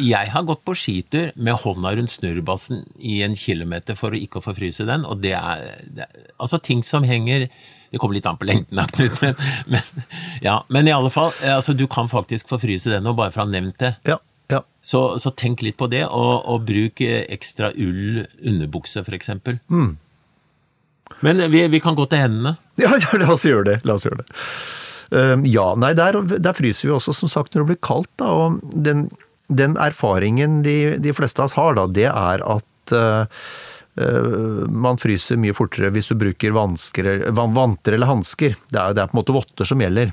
jeg 0.04 0.32
har 0.34 0.44
gått 0.48 0.64
på 0.68 0.76
skitur 0.78 1.32
med 1.40 1.56
hånda 1.64 1.94
rundt 1.98 2.12
snurrebassen 2.12 2.84
i 3.00 3.22
en 3.26 3.36
kilometer 3.40 3.98
for 3.98 4.14
å 4.14 4.20
ikke 4.20 4.42
å 4.42 4.46
forfryse 4.46 4.86
den, 4.90 5.06
og 5.08 5.24
det 5.24 5.38
er, 5.40 5.64
det 5.88 6.08
er 6.10 6.28
Altså, 6.42 6.60
ting 6.60 6.84
som 6.84 7.06
henger 7.08 7.48
Det 7.94 8.02
kommer 8.02 8.18
litt 8.18 8.28
an 8.28 8.40
på 8.42 8.48
lengden, 8.50 8.76
da, 8.76 8.86
Knut, 8.92 9.22
men, 9.22 9.40
men, 9.72 10.06
ja, 10.44 10.60
men 10.74 10.90
i 10.90 10.94
alle 10.96 11.12
fall, 11.14 11.32
altså, 11.46 11.76
du 11.78 11.86
kan 11.88 12.12
faktisk 12.12 12.52
forfryse 12.52 12.92
den 12.92 13.06
nå, 13.08 13.16
bare 13.18 13.32
for 13.34 13.44
å 13.44 13.48
ha 13.48 13.54
nevnt 13.54 13.80
det. 13.80 13.94
Ja, 14.10 14.18
ja. 14.52 14.64
Så, 14.84 15.04
så 15.22 15.32
tenk 15.38 15.62
litt 15.64 15.78
på 15.80 15.88
det, 15.92 16.04
og, 16.10 16.42
og 16.50 16.66
bruk 16.68 17.04
eh, 17.06 17.22
ekstra 17.34 17.70
ull 17.78 18.26
underbukse, 18.42 19.06
for 19.06 19.16
eksempel. 19.16 19.62
Men 21.24 21.40
vi, 21.54 21.62
vi 21.72 21.80
kan 21.84 21.96
gå 21.98 22.06
til 22.12 22.20
hendene. 22.26 22.56
Ja, 22.82 22.90
ja, 22.98 23.12
la 23.22 23.28
oss 23.36 23.44
gjøre 23.46 23.68
det. 23.68 23.76
La 23.86 23.94
oss 24.00 24.04
gjøre 24.08 24.24
det. 24.24 24.28
Uh, 25.14 25.44
ja, 25.46 25.68
nei, 25.78 25.92
der, 25.98 26.18
der 26.42 26.56
fryser 26.58 26.88
vi 26.90 26.94
også, 26.96 27.14
som 27.14 27.30
sagt, 27.30 27.54
når 27.54 27.64
det 27.64 27.70
blir 27.74 27.82
kaldt. 27.86 28.10
Da, 28.18 28.32
og 28.34 28.60
den, 28.88 29.04
den 29.54 29.76
erfaringen 29.78 30.64
de, 30.66 30.96
de 31.04 31.14
fleste 31.14 31.44
av 31.44 31.52
oss 31.52 31.58
har, 31.60 31.76
da, 31.78 31.84
det 31.94 32.08
er 32.10 32.42
at 32.56 32.96
uh, 32.98 33.46
man 34.74 34.98
fryser 34.98 35.38
mye 35.38 35.54
fortere 35.54 35.92
hvis 35.94 36.10
du 36.10 36.16
bruker 36.18 36.56
vansker, 36.56 37.12
vanter 37.38 37.94
eller 38.00 38.10
hansker. 38.10 38.56
Det, 38.74 38.80
er- 38.82 38.96
det 38.98 39.04
er 39.04 39.12
på 39.12 39.18
en 39.18 39.22
måte 39.22 39.36
votter 39.38 39.70
som 39.70 39.84
gjelder. 39.86 40.10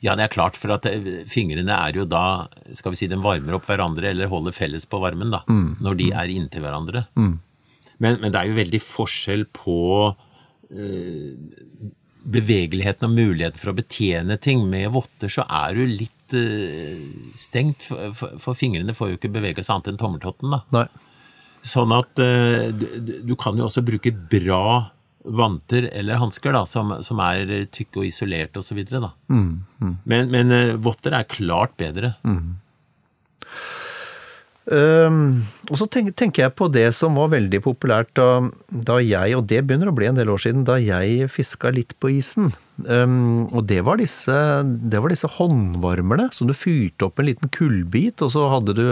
Ja, 0.00 0.14
det 0.16 0.24
er 0.24 0.32
klart, 0.32 0.56
for 0.56 0.72
at 0.72 0.86
eh, 0.88 1.26
fingrene 1.28 1.74
er 1.76 1.98
jo 2.00 2.06
da, 2.08 2.46
skal 2.72 2.94
vi 2.94 3.02
si, 3.02 3.10
den 3.12 3.20
varmer 3.20 3.58
opp 3.58 3.66
hverandre, 3.68 4.08
eller 4.14 4.30
holder 4.32 4.54
felles 4.56 4.86
på 4.88 4.96
varmen, 5.02 5.28
da, 5.34 5.42
når 5.84 5.98
de 6.00 6.06
er 6.16 6.32
inntil 6.32 6.64
hverandre. 6.64 7.02
Men, 7.20 8.16
men 8.22 8.30
det 8.32 8.38
er 8.40 8.48
jo 8.48 8.56
veldig 8.56 8.80
forskjell 8.80 9.44
på 9.52 9.74
bevegeligheten 12.30 13.08
og 13.08 13.14
muligheten 13.16 13.58
for 13.60 13.72
å 13.72 13.76
betjene 13.78 14.36
ting. 14.42 14.66
Med 14.70 14.90
votter 14.94 15.32
så 15.32 15.46
er 15.48 15.74
du 15.78 15.84
litt 15.88 16.36
uh, 16.36 17.00
stengt, 17.36 17.86
for, 17.88 18.12
for, 18.18 18.36
for 18.42 18.58
fingrene 18.58 18.94
får 18.96 19.12
jo 19.14 19.18
ikke 19.20 19.32
bevege 19.34 19.64
seg 19.64 19.78
annet 19.78 19.92
enn 19.94 20.00
tommeltotten, 20.02 20.52
da. 20.54 20.60
Nei. 20.76 20.86
Sånn 21.66 21.92
at 21.92 22.20
uh, 22.22 22.70
du, 22.72 22.86
du- 23.28 23.36
kan 23.40 23.58
jo 23.60 23.66
også 23.66 23.82
bruke 23.84 24.12
bra 24.12 24.62
vanter 25.20 25.90
eller 25.92 26.16
hansker 26.16 26.54
som, 26.64 26.94
som 27.04 27.18
er 27.20 27.66
tykke 27.68 28.00
og 28.00 28.06
isolerte 28.08 28.62
og 28.62 28.64
så 28.64 28.76
videre. 28.78 29.10
Men, 30.08 30.30
men 30.32 30.54
uh, 30.54 30.76
votter 30.80 31.12
er 31.18 31.26
klart 31.28 31.74
bedre. 31.80 32.14
Ehm, 34.70 35.42
og 35.66 35.78
så 35.80 35.86
tenk, 35.90 36.12
tenker 36.14 36.44
jeg 36.44 36.54
på 36.54 36.68
det 36.70 36.86
som 36.94 37.16
var 37.18 37.32
veldig 37.32 37.58
populært 37.64 38.12
da, 38.14 38.38
da 38.70 39.00
jeg, 39.02 39.34
og 39.34 39.48
det 39.50 39.64
begynner 39.66 39.90
å 39.90 39.94
bli 39.96 40.06
en 40.06 40.18
del 40.18 40.30
år 40.30 40.42
siden, 40.44 40.62
da 40.66 40.76
jeg 40.78 41.26
fiska 41.34 41.72
litt 41.74 41.96
på 41.98 42.12
isen. 42.14 42.52
Um, 42.86 43.50
og 43.50 43.66
det 43.68 43.82
var, 43.84 43.98
disse, 44.00 44.34
det 44.64 45.02
var 45.02 45.12
disse 45.12 45.28
håndvarmerne 45.34 46.30
som 46.32 46.48
du 46.48 46.54
fyrte 46.56 47.08
opp 47.08 47.18
en 47.20 47.28
liten 47.28 47.50
kullbit, 47.52 48.22
og 48.22 48.30
så 48.32 48.46
hadde 48.52 48.76
du, 48.78 48.86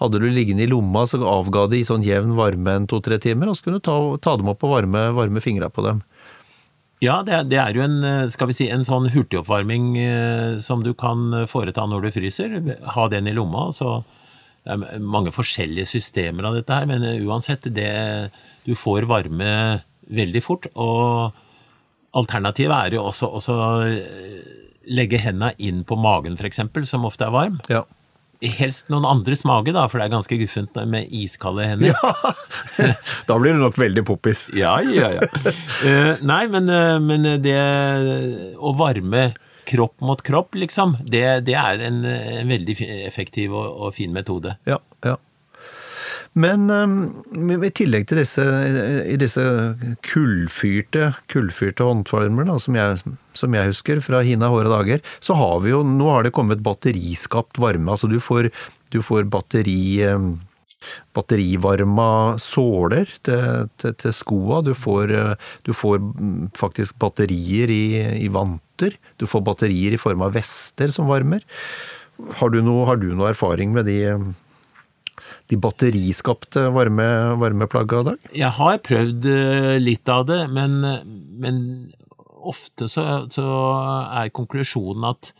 hadde 0.00 0.22
du 0.22 0.26
liggende 0.32 0.64
i 0.64 0.70
lomma, 0.70 1.04
så 1.06 1.20
avga 1.20 1.66
de 1.70 1.82
i 1.82 1.86
sånn 1.86 2.06
jevn 2.06 2.32
varme 2.38 2.78
en 2.80 2.88
to-tre 2.90 3.20
timer, 3.22 3.52
og 3.52 3.58
så 3.58 3.68
kunne 3.68 3.82
du 3.82 3.86
ta, 3.90 3.98
ta 4.24 4.34
dem 4.40 4.50
opp 4.50 4.64
og 4.64 4.74
varme, 4.78 5.04
varme 5.18 5.44
fingra 5.44 5.68
på 5.68 5.84
dem. 5.86 6.00
Ja, 7.02 7.18
det, 7.26 7.44
det 7.50 7.58
er 7.58 7.76
jo 7.76 7.84
en, 7.84 8.00
skal 8.32 8.48
vi 8.48 8.56
si, 8.56 8.70
en 8.72 8.86
sånn 8.86 9.10
hurtigoppvarming 9.12 9.86
eh, 9.98 10.58
som 10.62 10.84
du 10.86 10.92
kan 10.94 11.44
foreta 11.50 11.84
når 11.90 12.06
du 12.06 12.12
fryser. 12.14 12.58
Ha 12.96 13.06
den 13.12 13.28
i 13.28 13.36
lomma, 13.36 13.68
og 13.68 13.76
så 13.76 13.96
det 14.62 14.74
er 14.76 15.02
mange 15.02 15.32
forskjellige 15.34 15.88
systemer 15.90 16.46
av 16.46 16.58
dette 16.58 16.76
her, 16.76 16.86
men 16.90 17.02
eh, 17.06 17.22
uansett, 17.26 17.66
det, 17.74 17.88
du 18.66 18.74
får 18.78 19.08
varme 19.10 19.48
veldig 20.12 20.42
fort, 20.44 20.68
og 20.78 21.34
alternativet 22.18 22.76
er 22.76 22.98
jo 22.98 23.08
også, 23.08 23.30
også 23.40 23.56
eh, 23.88 24.52
legge 24.92 25.20
hendene 25.22 25.52
inn 25.58 25.82
på 25.88 25.98
magen, 25.98 26.38
eksempel, 26.38 26.86
som 26.86 27.08
ofte 27.08 27.26
er 27.26 27.34
varm. 27.34 27.58
Ja. 27.72 27.82
Helst 28.42 28.88
noen 28.90 29.06
andres 29.06 29.44
mage, 29.46 29.74
da, 29.74 29.86
for 29.90 29.98
det 29.98 30.08
er 30.08 30.14
ganske 30.16 30.38
guffent 30.38 30.78
med 30.90 31.10
iskalde 31.14 31.66
hender. 31.66 31.98
da 33.28 33.38
blir 33.38 33.54
det 33.54 33.62
nok 33.62 33.78
veldig 33.78 34.06
poppis. 34.06 34.48
Ja, 34.58 34.76
ja, 34.82 35.10
ja. 35.18 35.30
Eh, 35.86 36.22
nei, 36.22 36.44
men, 36.50 36.70
men 37.06 37.26
det 37.42 37.58
å 38.58 38.74
varme 38.78 39.32
kropp 39.72 39.98
mot 40.04 40.22
kropp, 40.24 40.54
liksom, 40.58 40.98
det, 41.08 41.24
det 41.48 41.58
er 41.58 41.82
en, 41.88 42.04
en 42.06 42.52
veldig 42.52 42.78
effektiv 43.08 43.56
og, 43.56 43.68
og 43.86 43.94
fin 43.96 44.14
metode. 44.14 44.56
Ja, 44.68 44.78
ja. 45.06 45.18
Men 46.32 46.70
um, 46.70 47.24
i 47.60 47.70
tillegg 47.76 48.06
til 48.08 48.22
disse, 48.22 48.44
i 49.04 49.18
disse 49.20 49.42
kullfyrte, 50.06 51.10
kullfyrte 51.32 51.84
håndformer, 51.84 52.46
da, 52.48 52.56
som, 52.62 52.78
jeg, 52.78 53.16
som 53.36 53.56
jeg 53.56 53.68
husker 53.68 54.00
fra 54.04 54.22
hina 54.24 54.48
hårde 54.52 54.72
dager, 54.72 55.02
så 55.20 55.36
har 55.36 55.60
vi 55.64 55.74
jo, 55.74 55.82
nå 55.84 56.08
har 56.08 56.24
det 56.24 56.32
kommet 56.36 56.64
batteriskapt 56.64 57.60
varme. 57.60 57.92
Altså 57.92 58.08
du 58.08 58.16
får, 58.22 58.48
du 58.94 59.02
får 59.04 59.28
batteri, 59.32 60.00
um, 60.08 60.38
batterivarma 61.16 62.38
såler 62.42 63.10
til, 63.24 63.68
til, 63.80 63.96
til 64.00 64.14
skoa. 64.16 64.62
Du 64.66 64.72
får, 64.76 65.14
du 65.66 65.72
får 65.76 65.98
faktisk 66.58 66.98
batterier 67.02 67.72
i, 67.72 67.84
i 68.24 68.30
vanter. 68.32 68.96
Du 69.20 69.28
får 69.30 69.44
batterier 69.46 69.96
i 69.96 70.00
form 70.00 70.24
av 70.26 70.36
vester 70.36 70.92
som 70.92 71.10
varmer. 71.10 71.44
Har 72.38 72.52
du 72.52 72.60
noe, 72.64 72.86
har 72.88 73.00
du 73.00 73.10
noe 73.14 73.32
erfaring 73.32 73.74
med 73.74 73.88
de 73.90 74.00
de 75.50 75.58
batteriskapte 75.60 76.68
varme, 76.72 77.06
varmeplagga 77.40 78.00
i 78.00 78.06
dag? 78.08 78.30
Jeg 78.36 78.56
har 78.58 78.78
prøvd 78.84 79.28
eh, 79.28 79.74
litt 79.82 80.08
av 80.12 80.26
det, 80.28 80.40
men, 80.52 80.78
men 81.42 81.58
ofte 82.42 82.88
så, 82.90 83.24
så 83.32 83.46
er 84.22 84.32
konklusjonen 84.34 85.10
at 85.12 85.32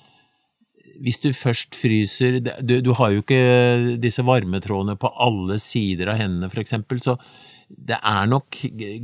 hvis 1.00 1.22
du 1.22 1.30
først 1.36 1.76
fryser 1.78 2.40
du, 2.42 2.76
du, 2.84 2.92
har 2.98 3.14
jo 3.14 3.22
ikke 3.22 3.96
disse 4.02 4.24
varmetrådene 4.26 4.98
på 5.00 5.10
alle 5.22 5.58
sider 5.62 6.12
av 6.12 6.20
hendene, 6.20 6.50
for 6.52 6.62
eksempel, 6.62 7.00
så 7.04 7.16
det 7.72 7.96
er 7.96 8.28
nok 8.28 8.58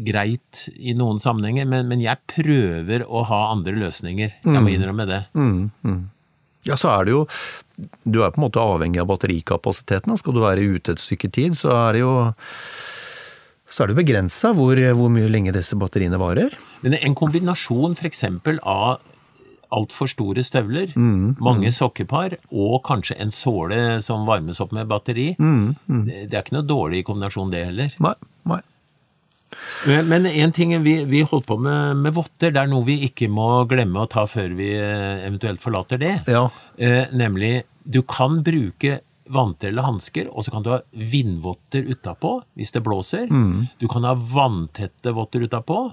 greit 0.05 0.67
i 0.77 0.93
noen 0.97 1.21
sammenhenger, 1.23 1.65
men, 1.69 1.89
men 1.89 2.03
jeg 2.05 2.21
prøver 2.29 3.07
å 3.09 3.25
ha 3.31 3.47
andre 3.55 3.73
løsninger. 3.79 4.35
Jeg 4.45 4.65
må 4.65 4.75
innrømme 4.75 5.09
det. 5.09 5.23
Mm, 5.39 5.71
mm. 5.87 6.03
Ja, 6.69 6.77
så 6.77 6.91
er 6.93 7.07
det 7.07 7.15
jo 7.15 7.23
Du 8.05 8.19
er 8.21 8.33
på 8.35 8.41
en 8.41 8.49
måte 8.49 8.61
avhengig 8.61 9.01
av 9.01 9.09
batterikapasiteten. 9.09 10.17
Skal 10.21 10.37
du 10.37 10.43
være 10.43 10.67
ute 10.67 10.93
et 10.93 11.03
stykke 11.03 11.31
tid, 11.33 11.57
så 11.57 11.73
er 11.77 11.97
det 11.97 12.05
jo 12.05 12.13
så 13.69 13.85
er 13.85 13.91
det 13.91 13.99
begrensa 13.99 14.55
hvor, 14.57 14.79
hvor, 14.97 15.11
mye 15.13 15.29
lenge 15.29 15.53
disse 15.53 15.77
batteriene 15.77 16.17
varer. 16.21 16.55
Men 16.81 16.97
en 16.97 17.17
kombinasjon 17.17 17.93
f.eks. 17.99 18.23
av 18.65 19.03
altfor 19.75 20.09
store 20.11 20.43
støvler, 20.47 20.95
mm, 20.97 21.37
mange 21.45 21.69
mm. 21.69 21.75
sokkepar 21.77 22.39
og 22.49 22.81
kanskje 22.89 23.19
en 23.21 23.33
såle 23.35 24.01
som 24.05 24.27
varmes 24.29 24.61
opp 24.65 24.73
med 24.77 24.89
batteri, 24.89 25.31
mm, 25.39 25.63
mm. 25.85 26.03
det, 26.07 26.25
det, 26.29 26.35
er 26.35 26.45
ikke 26.45 26.57
noe 26.57 26.69
dårlig 26.69 27.05
kombinasjon 27.09 27.53
det 27.53 27.65
heller. 27.69 27.95
Nei, 28.05 28.15
nei. 28.49 28.63
Men 30.09 30.27
én 30.27 30.53
ting, 30.53 30.75
vi, 30.85 30.95
vi 31.09 31.23
holdt 31.25 31.47
på 31.49 31.57
med, 31.61 31.97
med, 32.03 32.13
votter. 32.17 32.53
Det 32.53 32.61
er 32.61 32.71
noe 32.71 32.85
vi 32.85 32.99
ikke 33.07 33.31
må 33.33 33.65
glemme 33.71 34.03
å 34.03 34.11
ta 34.11 34.27
før 34.29 34.53
vi 34.59 34.73
eh, 34.77 35.25
eventuelt 35.25 35.63
forlater 35.63 36.01
det. 36.03 36.15
Ja. 36.29 36.49
Eh, 36.77 37.09
nemlig, 37.17 37.63
du 37.85 38.03
kan 38.05 38.43
bruke 38.45 39.01
vanter 39.29 39.71
eller 39.71 39.87
hansker, 39.87 40.29
og 40.33 40.45
så 40.45 40.53
kan 40.53 40.65
du 40.65 40.73
ha 40.73 40.83
vindvotter 40.93 41.89
utapå 41.89 42.39
hvis 42.59 42.75
det 42.75 42.85
blåser. 42.85 43.29
Mm. 43.31 43.69
Du 43.81 43.89
kan 43.91 44.07
ha 44.09 44.15
vanntette 44.17 45.15
votter 45.17 45.45
utapå. 45.49 45.89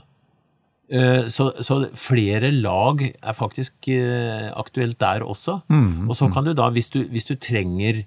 Eh, 0.89 1.25
så, 1.33 1.49
så, 1.65 1.79
flere 1.97 2.51
lag 2.53 3.01
er 3.07 3.37
faktisk 3.37 3.89
eh, 3.93 4.51
aktuelt 4.53 4.99
der 5.01 5.25
også. 5.25 5.61
Mm. 5.69 6.09
Og 6.09 6.15
så 6.17 6.29
kan 6.33 6.45
du 6.45 6.53
da, 6.53 6.69
hvis 6.73 6.91
du, 6.93 7.03
hvis 7.09 7.27
du 7.29 7.35
trenger 7.35 8.05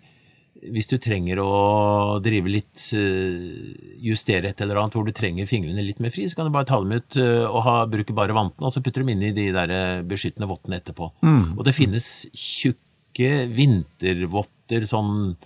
hvis 0.58 0.88
du 0.90 0.96
trenger 0.98 1.38
å 1.38 2.18
drive 2.18 2.50
litt 2.50 2.82
eh, 2.98 3.68
justere 4.02 4.50
et 4.50 4.62
eller 4.64 4.80
annet 4.80 4.96
hvor 4.96 5.06
du 5.06 5.12
trenger 5.14 5.46
fingrene 5.46 5.84
litt 5.86 6.00
mer 6.02 6.10
fri, 6.10 6.26
så 6.26 6.34
kan 6.34 6.48
du 6.48 6.54
bare 6.54 6.66
ta 6.66 6.80
dem 6.82 6.96
ut 6.98 7.18
og 7.22 7.60
ha, 7.62 7.76
bruke 7.86 8.16
bare 8.16 8.34
vantene, 8.34 8.66
og 8.66 8.74
så 8.74 8.82
putter 8.82 9.04
du 9.04 9.06
dem 9.06 9.12
inn 9.14 9.28
i 9.28 9.36
de 9.36 9.52
der 9.54 10.02
beskyttende 10.08 10.50
vottene 10.50 10.80
etterpå. 10.80 11.12
Mm. 11.22 11.54
Og 11.54 11.62
det 11.66 11.76
finnes 11.78 12.08
tjukke 12.34 13.30
vintervotter 13.54 14.88
sånn 14.90 15.36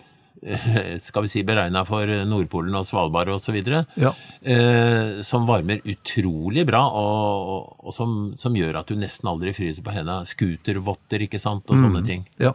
skal 1.06 1.26
vi 1.26 1.30
si 1.30 1.42
beregna 1.46 1.84
for 1.86 2.08
Nordpolen 2.26 2.74
og 2.78 2.86
Svalbard 2.88 3.30
osv., 3.36 3.58
ja. 3.62 4.12
eh, 4.42 5.22
som 5.26 5.46
varmer 5.48 5.82
utrolig 5.88 6.66
bra, 6.68 6.82
og, 6.82 7.78
og 7.82 7.94
som, 7.94 8.32
som, 8.38 8.56
gjør 8.58 8.80
at 8.82 8.90
du 8.90 8.98
nesten 8.98 9.30
aldri 9.30 9.54
fryser 9.56 9.86
på 9.86 9.94
hendene. 9.94 10.26
Scootervotter, 10.28 11.26
ikke 11.28 11.40
sant, 11.42 11.66
og 11.70 11.78
sånne 11.78 12.02
mm, 12.02 12.08
ting. 12.10 12.26
Ja. 12.42 12.54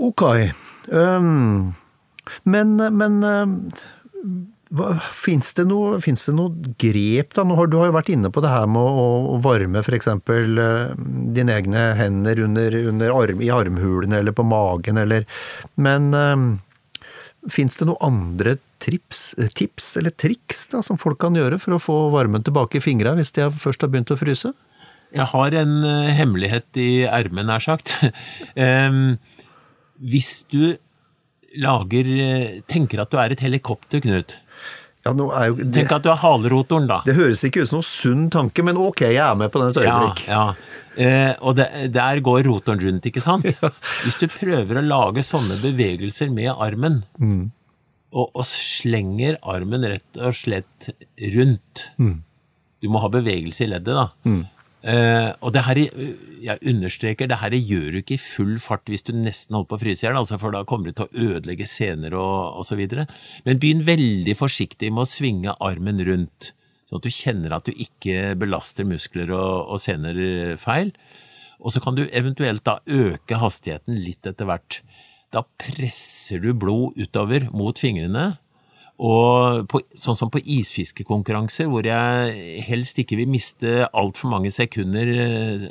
Ok. 0.00 0.24
Um, 0.88 1.74
men, 2.48 2.76
men 2.96 3.20
um, 3.22 3.58
Fins 4.72 5.52
det, 5.54 5.66
det 5.68 6.34
noe 6.34 6.74
grep, 6.80 7.34
da? 7.36 7.44
Du 7.44 7.76
har 7.78 7.90
jo 7.90 7.94
vært 7.94 8.10
inne 8.14 8.30
på 8.32 8.42
det 8.42 8.50
her 8.50 8.66
med 8.70 8.80
å, 8.80 9.06
å 9.34 9.38
varme 9.44 9.82
f.eks. 9.84 10.08
Eh, 10.08 10.94
dine 11.36 11.56
egne 11.58 11.82
hender 11.98 12.40
under, 12.46 12.76
under 12.90 13.12
arm, 13.14 13.42
i 13.44 13.50
armhulene 13.52 14.22
eller 14.22 14.34
på 14.34 14.46
magen, 14.48 14.98
eller 14.98 15.26
Men 15.76 16.10
um, 16.16 16.46
fins 17.52 17.76
det 17.76 17.90
noen 17.90 18.00
andre 18.08 18.56
trips, 18.82 19.34
tips 19.56 19.94
eller 20.00 20.14
triks 20.16 20.66
da, 20.72 20.80
som 20.84 20.98
folk 21.00 21.20
kan 21.22 21.36
gjøre 21.36 21.60
for 21.60 21.76
å 21.76 21.82
få 21.82 21.98
varmen 22.14 22.44
tilbake 22.44 22.80
i 22.80 22.84
fingra 22.84 23.14
hvis 23.18 23.34
de 23.36 23.50
først 23.52 23.84
har 23.84 23.92
begynt 23.92 24.12
å 24.14 24.20
fryse? 24.20 24.54
Jeg 25.14 25.28
har 25.30 25.58
en 25.60 25.76
uh, 25.84 26.14
hemmelighet 26.16 26.80
i 26.80 27.04
ermet, 27.04 27.46
nær 27.46 27.62
sagt. 27.62 27.94
um, 28.56 29.20
hvis 30.00 30.40
du 30.50 30.74
lager 31.54 32.08
Tenker 32.66 32.98
at 32.98 33.12
du 33.12 33.20
er 33.22 33.30
et 33.30 33.44
helikopter, 33.44 34.00
Knut 34.02 34.32
ja, 35.04 35.12
jo, 35.12 35.56
det, 35.58 35.68
Tenk 35.76 35.90
at 35.92 36.04
du 36.04 36.08
er 36.12 36.20
halerotoren, 36.22 36.86
da. 36.88 37.02
Det 37.04 37.16
høres 37.18 37.42
ikke 37.44 37.64
ut 37.64 37.68
som 37.68 37.78
noen 37.78 37.88
sunn 37.88 38.22
tanke, 38.32 38.64
men 38.64 38.78
ok, 38.80 39.02
jeg 39.10 39.20
er 39.20 39.36
med 39.36 39.52
på 39.52 39.60
den 39.60 39.74
et 39.74 39.80
øyeblikk. 39.82 40.24
Ja, 40.30 40.46
ja. 40.54 40.80
Eh, 40.94 41.32
og 41.42 41.58
det, 41.58 41.66
der 41.92 42.20
går 42.24 42.44
rotoren 42.46 42.80
rundt, 42.80 43.08
ikke 43.10 43.22
sant? 43.22 43.48
Hvis 44.04 44.16
du 44.22 44.28
prøver 44.32 44.78
å 44.80 44.84
lage 44.86 45.24
sånne 45.26 45.58
bevegelser 45.60 46.30
med 46.32 46.54
armen, 46.54 47.02
mm. 47.18 47.42
og, 48.14 48.30
og, 48.30 48.44
slenger 48.48 49.36
armen 49.42 49.84
rett 49.90 50.20
og 50.22 50.38
slett 50.38 50.92
rundt 51.34 51.88
mm. 51.98 52.16
Du 52.84 52.90
må 52.92 53.00
ha 53.00 53.08
bevegelse 53.08 53.64
i 53.64 53.70
leddet, 53.70 53.96
da. 53.96 54.08
Mm. 54.28 54.42
Uh, 54.84 55.32
og 55.40 55.54
det 55.56 55.62
her, 55.64 55.78
jeg 56.44 56.60
understreker, 56.68 57.28
det 57.30 57.38
her 57.40 57.54
gjør 57.56 57.86
du 57.94 57.98
ikke 58.02 58.18
i 58.18 58.20
full 58.20 58.58
fart 58.60 58.90
hvis 58.92 59.06
du 59.06 59.14
nesten 59.16 59.56
holder 59.56 59.70
på 59.70 59.78
å 59.78 59.80
fryse 59.80 60.04
i 60.04 60.06
hjel, 60.06 60.18
altså, 60.20 60.36
for 60.42 60.52
da 60.52 60.60
kommer 60.68 60.90
du 60.90 60.98
til 60.98 61.06
å 61.06 61.30
ødelegge 61.30 61.68
sener 61.70 62.16
og 62.20 62.60
osv. 62.60 62.82
Men 63.48 63.62
begynn 63.62 63.80
veldig 63.86 64.36
forsiktig 64.36 64.92
med 64.92 65.06
å 65.06 65.08
svinge 65.08 65.56
armen 65.64 66.04
rundt, 66.04 66.52
sånn 66.84 67.00
at 67.00 67.08
du 67.08 67.16
kjenner 67.16 67.56
at 67.56 67.64
du 67.64 67.72
ikke 67.72 68.34
belaster 68.36 68.84
muskler 68.88 69.32
og, 69.32 69.72
og 69.72 69.80
sener 69.80 70.20
feil. 70.60 70.92
Og 71.64 71.72
så 71.72 71.80
kan 71.80 71.96
du 71.96 72.04
eventuelt 72.12 72.66
da 72.68 72.82
øke 72.84 73.40
hastigheten 73.40 73.96
litt 74.04 74.28
etter 74.28 74.50
hvert. 74.50 74.82
Da 75.32 75.46
presser 75.58 76.44
du 76.44 76.52
blod 76.52 77.00
utover 77.00 77.48
mot 77.56 77.80
fingrene, 77.80 78.34
og 79.04 79.66
på, 79.68 79.82
sånn 80.00 80.16
som 80.16 80.30
på 80.32 80.40
isfiskekonkurranser, 80.40 81.68
hvor 81.68 81.84
jeg 81.84 82.62
helst 82.64 83.00
ikke 83.02 83.18
vil 83.20 83.28
miste 83.28 83.84
altfor 83.92 84.32
mange 84.32 84.52
sekunder 84.54 85.10
uh, 85.18 85.66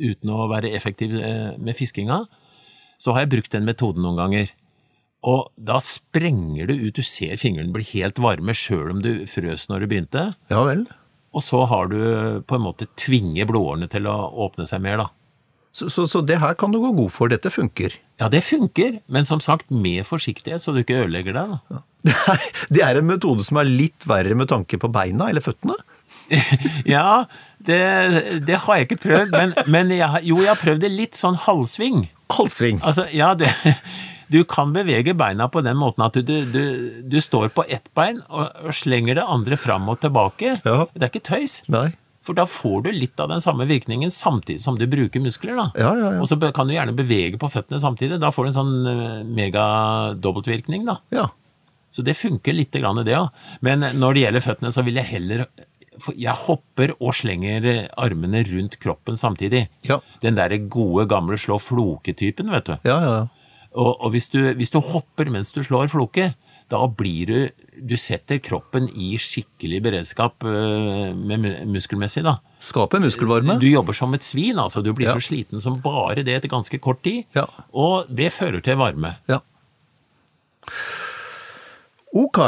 uten 0.00 0.32
å 0.34 0.48
være 0.50 0.72
effektiv 0.74 1.14
uh, 1.20 1.54
med 1.60 1.78
fiskinga, 1.78 2.24
så 2.98 3.14
har 3.14 3.24
jeg 3.24 3.34
brukt 3.36 3.54
den 3.54 3.68
metoden 3.68 4.02
noen 4.02 4.18
ganger. 4.18 4.50
Og 5.24 5.48
da 5.56 5.78
sprenger 5.80 6.68
du 6.68 6.74
ut, 6.74 6.98
du 6.98 7.04
ser 7.06 7.38
fingrene 7.40 7.72
bli 7.72 7.86
helt 7.94 8.18
varme 8.20 8.56
sjøl 8.56 8.90
om 8.92 9.04
du 9.04 9.12
frøs 9.30 9.68
når 9.70 9.84
du 9.84 9.90
begynte. 9.92 10.24
Ja 10.52 10.64
vel. 10.66 10.84
Og 11.34 11.42
så 11.42 11.64
har 11.70 11.88
du 11.90 11.98
på 12.46 12.58
en 12.58 12.66
måte 12.66 12.90
tvinge 13.00 13.46
blodårene 13.48 13.88
til 13.90 14.06
å 14.10 14.16
åpne 14.46 14.66
seg 14.70 14.82
mer, 14.84 15.00
da. 15.04 15.08
Så, 15.74 15.88
så, 15.90 16.04
så, 16.06 16.20
det 16.22 16.38
her 16.38 16.54
kan 16.54 16.70
du 16.70 16.78
gå 16.78 16.92
god 16.94 17.10
for, 17.10 17.30
dette 17.32 17.50
funker? 17.50 17.96
Ja, 18.22 18.28
det 18.30 18.44
funker, 18.46 19.00
men 19.10 19.26
som 19.26 19.40
sagt 19.42 19.72
med 19.74 20.04
forsiktighet, 20.06 20.62
så 20.62 20.70
du 20.70 20.84
ikke 20.84 21.00
ødelegger 21.02 21.34
deg. 21.34 21.56
Ja. 21.72 21.80
Det, 22.08 22.12
er, 22.12 22.42
det 22.68 22.82
er 22.84 22.98
en 23.00 23.06
metode 23.08 23.44
som 23.46 23.56
er 23.62 23.68
litt 23.68 24.04
verre 24.08 24.36
med 24.36 24.50
tanke 24.50 24.76
på 24.80 24.90
beina 24.92 25.30
eller 25.32 25.44
føttene? 25.44 25.76
ja, 26.94 27.24
det, 27.64 27.78
det, 28.44 28.58
har 28.64 28.76
jeg 28.76 28.88
ikke 28.88 29.00
prøvd, 29.02 29.32
men, 29.32 29.54
men 29.72 29.92
jeg, 29.94 30.24
jo, 30.28 30.40
jeg 30.42 30.52
har 30.52 30.60
prøvd 30.60 30.84
det 30.84 30.92
litt 30.92 31.18
sånn 31.18 31.38
halvsving. 31.46 32.04
Halvsving? 32.32 32.80
Altså, 32.84 33.06
ja, 33.14 33.32
du, 33.38 33.46
du 34.32 34.40
kan 34.48 34.72
bevege 34.74 35.16
beina 35.16 35.48
på 35.52 35.62
den 35.64 35.78
måten 35.80 36.06
at 36.06 36.16
du, 36.16 36.36
du, 36.44 36.64
du 37.08 37.18
står 37.24 37.52
på 37.56 37.66
ett 37.68 37.90
bein 37.96 38.22
og, 38.28 38.48
og, 38.64 38.72
slenger 38.76 39.20
det 39.20 39.28
andre 39.36 39.58
fram 39.60 39.88
og 39.92 40.00
tilbake. 40.04 40.58
Ja. 40.64 40.78
Det 40.94 41.06
er 41.06 41.12
ikke 41.12 41.28
tøys. 41.32 41.60
Nei. 41.72 41.90
For 42.24 42.36
da 42.36 42.46
får 42.48 42.86
du 42.86 42.92
litt 42.94 43.20
av 43.20 43.28
den 43.28 43.42
samme 43.44 43.66
virkningen 43.68 44.12
samtidig 44.12 44.62
som 44.62 44.78
du 44.80 44.86
bruker 44.88 45.20
muskler. 45.20 45.58
da. 45.58 45.66
Ja, 45.76 45.90
ja, 45.92 46.12
ja. 46.16 46.20
Og 46.24 46.28
så 46.30 46.38
kan 46.56 46.68
du 46.68 46.72
gjerne 46.72 46.96
bevege 46.96 47.40
på 47.40 47.50
føttene 47.52 47.80
samtidig. 47.82 48.16
Da 48.22 48.32
får 48.32 48.46
du 48.46 48.50
en 48.50 48.56
sånn 48.56 48.76
eh, 48.88 49.18
megadobbeltvirkning, 49.28 50.86
da. 50.88 50.96
Ja. 51.12 51.28
Så 51.94 52.02
det 52.02 52.16
funker 52.18 52.56
litt 52.56 52.74
grann 52.74 52.98
det 53.06 53.14
òg. 53.14 53.30
Men 53.62 53.86
når 53.94 54.16
det 54.16 54.26
gjelder 54.26 54.44
føttene, 54.48 54.74
så 54.74 54.82
vil 54.86 54.98
jeg 54.98 55.12
heller 55.12 55.46
jeg 56.18 56.34
hopper 56.46 56.90
og 56.98 57.14
slenger 57.14 57.86
armene 58.00 58.42
rundt 58.48 58.78
kroppen 58.82 59.18
samtidig. 59.18 59.68
Ja. 59.86 60.00
Den 60.24 60.38
derre 60.38 60.58
gode, 60.58 61.06
gamle 61.10 61.38
slå 61.38 61.60
floke-typen, 61.62 62.50
vet 62.50 62.66
du. 62.66 62.74
Ja, 62.82 62.98
ja, 62.98 63.12
ja. 63.20 63.44
Og, 63.74 63.92
og 63.98 64.10
hvis, 64.14 64.28
du, 64.30 64.40
hvis, 64.54 64.70
du, 64.70 64.80
hopper 64.82 65.30
mens 65.34 65.50
du 65.54 65.62
slår 65.66 65.90
floke, 65.90 66.32
da 66.70 66.80
blir 66.88 67.28
du 67.28 67.38
Du 67.74 67.96
setter 67.98 68.38
kroppen 68.38 68.86
i 68.94 69.16
skikkelig 69.18 69.80
beredskap 69.82 70.44
uh, 70.46 71.10
med 71.10 71.42
muskelmessig, 71.66 72.22
da. 72.22 72.36
Skaper 72.62 73.02
muskelvarme? 73.02 73.58
Du 73.58 73.66
jobber 73.66 73.96
som 73.98 74.14
et 74.14 74.22
svin, 74.22 74.60
altså. 74.62 74.80
Du 74.80 74.92
blir 74.94 75.10
så 75.10 75.18
sliten 75.18 75.60
som 75.60 75.80
bare 75.82 76.22
det 76.22 76.38
etter 76.38 76.52
ganske 76.52 76.78
kort 76.78 77.02
tid. 77.02 77.26
Ja. 77.34 77.48
Og 77.74 78.06
det 78.08 78.30
fører 78.32 78.62
til 78.62 78.78
varme. 78.78 79.16
Ja. 79.28 79.42
Ok, 82.14 82.38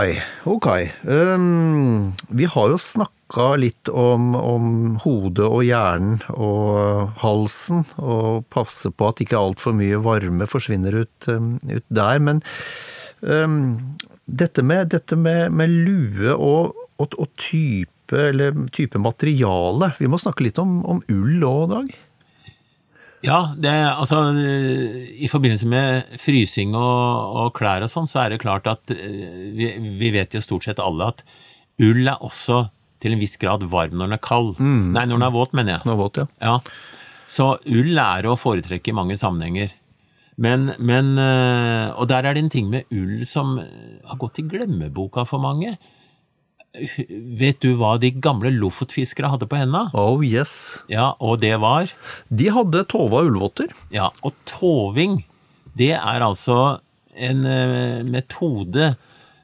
ok. 0.44 0.66
Um, 1.02 2.12
vi 2.28 2.46
har 2.46 2.68
jo 2.70 2.78
snakka 2.78 3.48
litt 3.58 3.90
om, 3.90 4.28
om, 4.38 4.68
hodet 5.02 5.42
og 5.42 5.64
hjernen 5.66 6.20
og 6.30 7.16
halsen, 7.18 7.82
og 7.98 8.46
passe 8.54 8.92
på 8.94 9.08
at 9.10 9.24
ikke 9.24 9.40
altfor 9.40 9.74
mye 9.74 9.98
varme 10.04 10.46
forsvinner 10.46 11.00
ut, 11.02 11.26
um, 11.26 11.56
ut 11.66 11.82
der. 11.90 12.22
Men 12.22 12.44
um, 13.26 13.58
dette 14.30 14.62
med, 14.62 14.92
dette 14.94 15.18
med, 15.18 15.50
med 15.50 15.74
lue 15.74 16.30
og, 16.36 16.78
og, 17.02 17.18
og, 17.18 17.26
type, 17.34 18.22
type 18.70 19.02
materiale, 19.02 19.90
vi 19.98 20.06
må 20.06 20.22
snakke 20.22 20.46
litt 20.46 20.62
om, 20.62 20.78
om 20.86 21.02
ull 21.10 21.42
òg, 21.42 21.72
Dag? 21.74 21.90
Ja, 23.24 23.38
det, 23.56 23.72
altså 23.72 24.20
i 24.36 25.28
forbindelse 25.30 25.68
med 25.70 26.18
frysing 26.20 26.74
og, 26.76 27.36
og 27.40 27.54
klær 27.56 27.84
og 27.86 27.92
sånn, 27.92 28.08
så 28.10 28.24
er 28.24 28.34
det 28.34 28.42
klart 28.42 28.68
at 28.70 28.92
eh, 28.92 29.52
vi, 29.56 29.70
vi, 30.00 30.10
vet 30.14 30.36
jo 30.36 30.42
stort 30.44 30.66
sett 30.68 30.82
alle 30.82 31.08
at 31.14 31.24
ull 31.82 32.04
er 32.04 32.20
også 32.24 32.66
til 33.02 33.14
en 33.14 33.20
viss 33.20 33.36
grad 33.40 33.64
varm 33.72 33.96
når 33.96 34.10
den 34.10 34.18
er 34.18 34.22
kald. 34.24 34.54
Mm. 34.60 34.92
Nei, 34.96 35.06
når 35.06 35.18
den 35.18 35.26
er 35.28 35.34
våt, 35.34 35.56
mener 35.56 35.76
jeg. 35.76 35.82
Når 35.84 35.90
Den 35.90 35.96
er 35.96 36.02
våt, 36.02 36.20
ja. 36.20 36.28
ja. 36.50 37.26
Så 37.26 37.48
ull 37.72 37.98
er 38.00 38.28
å 38.28 38.38
foretrekke 38.38 38.92
i 38.92 38.96
mange 38.96 39.18
sammenhenger. 39.20 39.74
Men, 40.36 40.68
men 40.76 41.14
eh, 41.16 41.88
Og 41.96 42.10
der 42.10 42.26
er 42.26 42.36
det 42.36 42.44
en 42.44 42.52
ting 42.52 42.66
med 42.68 42.90
ull 42.92 43.24
som 43.28 43.56
har 43.56 44.18
gått 44.20 44.42
i 44.42 44.48
glemmeboka 44.48 45.24
for 45.28 45.40
mange. 45.42 45.78
Vet 47.40 47.60
du 47.64 47.74
hva 47.80 47.94
de 48.00 48.10
gamle 48.12 48.50
lofotfiskere 48.54 49.30
hadde 49.32 49.48
på 49.48 49.58
henda? 49.58 49.86
Oh 49.96 50.24
yes. 50.24 50.82
Ja, 50.92 51.14
og 51.20 51.40
det 51.44 51.54
var 51.62 51.92
De 52.28 52.50
hadde 52.52 52.84
Tova 52.90 53.22
ullvotter. 53.26 53.72
Ja, 53.94 54.10
og 54.26 54.36
toving, 54.48 55.22
det 55.78 55.94
er 55.96 56.24
altså 56.24 56.78
en 57.16 57.46
eh, 57.48 58.02
metode 58.04 58.94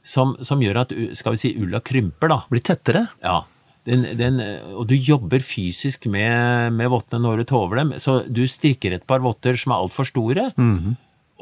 som, 0.04 0.34
som 0.44 0.60
gjør 0.60 0.82
at 0.82 0.92
skal 1.16 1.36
vi 1.36 1.40
si, 1.40 1.54
ulla 1.62 1.80
krymper, 1.84 2.28
da. 2.32 2.40
Blir 2.52 2.64
tettere. 2.66 3.06
Ja. 3.24 3.42
Den, 3.88 4.04
den, 4.18 4.38
og 4.76 4.84
du 4.90 4.94
jobber 4.94 5.42
fysisk 5.42 6.04
med, 6.10 6.74
med 6.76 6.90
vottene 6.92 7.24
når 7.24 7.42
du 7.42 7.48
tover 7.50 7.80
dem. 7.80 7.94
Så 8.02 8.20
du 8.30 8.44
strikker 8.50 8.94
et 8.94 9.06
par 9.08 9.22
votter 9.24 9.58
som 9.58 9.74
er 9.74 9.82
altfor 9.82 10.06
store, 10.06 10.50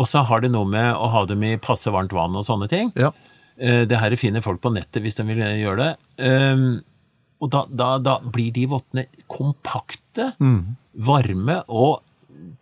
og 0.00 0.08
så 0.08 0.22
har 0.24 0.40
det 0.44 0.52
noe 0.54 0.68
med 0.68 0.94
å 0.96 1.10
ha 1.12 1.26
dem 1.28 1.42
i 1.44 1.58
passe 1.60 1.92
varmt 1.92 2.14
vann 2.16 2.36
og 2.38 2.46
sånne 2.46 2.68
ting. 2.72 2.92
Ja. 2.96 3.10
Eh, 3.60 3.84
Det 3.86 3.98
her 4.00 4.16
finner 4.16 4.40
folk 4.42 4.60
på 4.64 4.72
nettet 4.72 5.02
hvis 5.04 5.16
de 5.20 5.26
vil 5.28 5.42
gjøre 5.44 5.76
det. 5.84 5.90
Ehm, 6.26 6.80
Og 7.40 7.48
da, 7.48 7.62
da, 7.72 7.98
da 7.98 8.18
blir 8.20 8.52
de 8.52 8.66
vottene 8.68 9.06
kompakte, 9.26 10.34
varme 11.00 11.62
og 11.72 12.02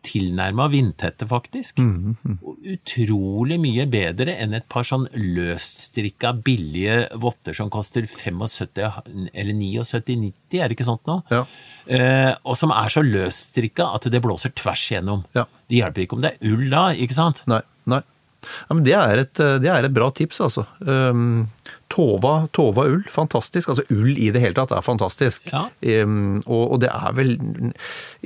tilnærma 0.07 0.69
vindtette, 0.71 1.27
faktisk. 1.27 1.81
Og 1.83 2.61
utrolig 2.63 3.59
mye 3.59 3.87
bedre 3.91 4.37
enn 4.39 4.55
et 4.55 4.69
par 4.71 4.87
sånn 4.87 5.09
løststrikka, 5.15 6.31
billige 6.47 7.09
votter 7.19 7.55
som 7.59 7.71
koster 7.75 8.07
75 8.07 9.33
eller 9.35 9.55
79,90, 9.59 10.61
er 10.63 10.69
det 10.71 10.77
ikke 10.79 10.87
sånt 10.87 11.07
nå? 11.11 11.19
Ja. 11.33 11.43
Eh, 11.89 12.35
og 12.45 12.55
som 12.57 12.71
er 12.71 12.89
så 12.95 13.03
løststrikka 13.03 13.89
at 13.99 14.07
det 14.13 14.23
blåser 14.23 14.55
tvers 14.55 14.87
igjennom. 14.93 15.25
Ja. 15.35 15.47
Det 15.69 15.81
hjelper 15.83 16.05
ikke 16.07 16.19
om 16.19 16.23
det 16.23 16.37
er 16.37 16.53
ull 16.55 16.69
da, 16.71 16.87
ikke 16.95 17.19
sant? 17.19 17.43
Nei. 17.51 17.61
nei. 17.91 18.01
Ja, 18.41 18.75
men 18.75 18.85
det 18.87 18.95
er, 18.95 19.23
et, 19.25 19.41
det 19.63 19.71
er 19.71 19.87
et 19.87 19.95
bra 19.95 20.09
tips, 20.15 20.41
altså. 20.45 20.65
Um, 20.81 21.49
Tova, 21.93 22.47
Tova 22.55 22.85
ull, 22.89 23.05
fantastisk. 23.13 23.73
Altså 23.73 23.85
ull 23.95 24.13
i 24.15 24.31
det 24.35 24.43
hele 24.43 24.57
tatt 24.59 24.75
er 24.77 24.85
fantastisk. 24.85 25.49
Ja. 25.53 25.67
Um, 26.05 26.39
og, 26.47 26.75
og 26.77 26.83
det 26.85 26.93
er 26.93 27.17
vel 27.17 27.35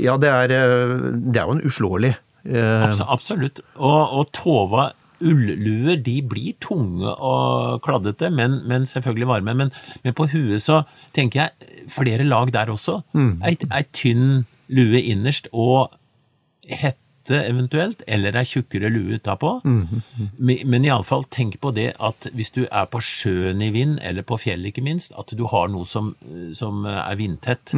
Ja, 0.00 0.18
det 0.20 0.30
er, 0.30 0.56
eh, 0.56 0.96
det 1.14 1.40
er 1.40 1.46
jo 1.46 1.56
en 1.56 1.64
uslåelig 1.68 2.12
uh, 2.50 2.82
Abs 2.82 3.02
absolutt. 3.06 3.62
Og, 3.78 4.02
og 4.18 4.28
Tova 4.36 4.90
ulluer, 5.22 6.00
de 6.02 6.16
blir 6.26 6.56
tunge 6.62 7.06
og 7.22 7.82
kladdete, 7.84 8.30
men, 8.34 8.58
men 8.66 8.88
selvfølgelig 8.90 9.28
varme. 9.30 9.54
Men, 9.54 9.70
men 10.02 10.16
på 10.18 10.26
huet 10.32 10.64
så 10.64 10.82
tenker 11.14 11.44
jeg 11.44 11.90
flere 11.94 12.26
lag 12.26 12.50
der 12.54 12.72
også. 12.72 13.00
Ei, 13.46 13.54
ei 13.54 13.84
tynn 13.94 14.42
lue 14.72 14.98
innerst 14.98 15.46
og 15.52 15.92
hette 17.22 17.38
eventuelt, 17.46 18.02
eller 18.06 18.36
ei 18.36 18.44
tjukkere 18.46 18.90
lue 18.90 19.18
utapå. 19.18 19.60
Men, 19.64 20.62
men 20.66 20.84
iallfall 20.86 21.24
tenk 21.30 21.58
på 21.60 21.72
det 21.74 21.92
at 22.02 22.28
hvis 22.34 22.52
du 22.52 22.64
er 22.66 22.86
på 22.90 23.00
sjøen 23.00 23.62
i 23.62 23.70
vind, 23.74 23.98
eller 24.02 24.22
på 24.26 24.38
fjellet 24.38 24.72
ikke 24.72 24.84
minst, 24.84 25.12
at 25.18 25.32
du 25.36 25.44
har 25.50 25.68
noe 25.68 25.86
som, 25.86 26.14
som 26.52 26.84
er 26.86 27.16
vindtett. 27.16 27.74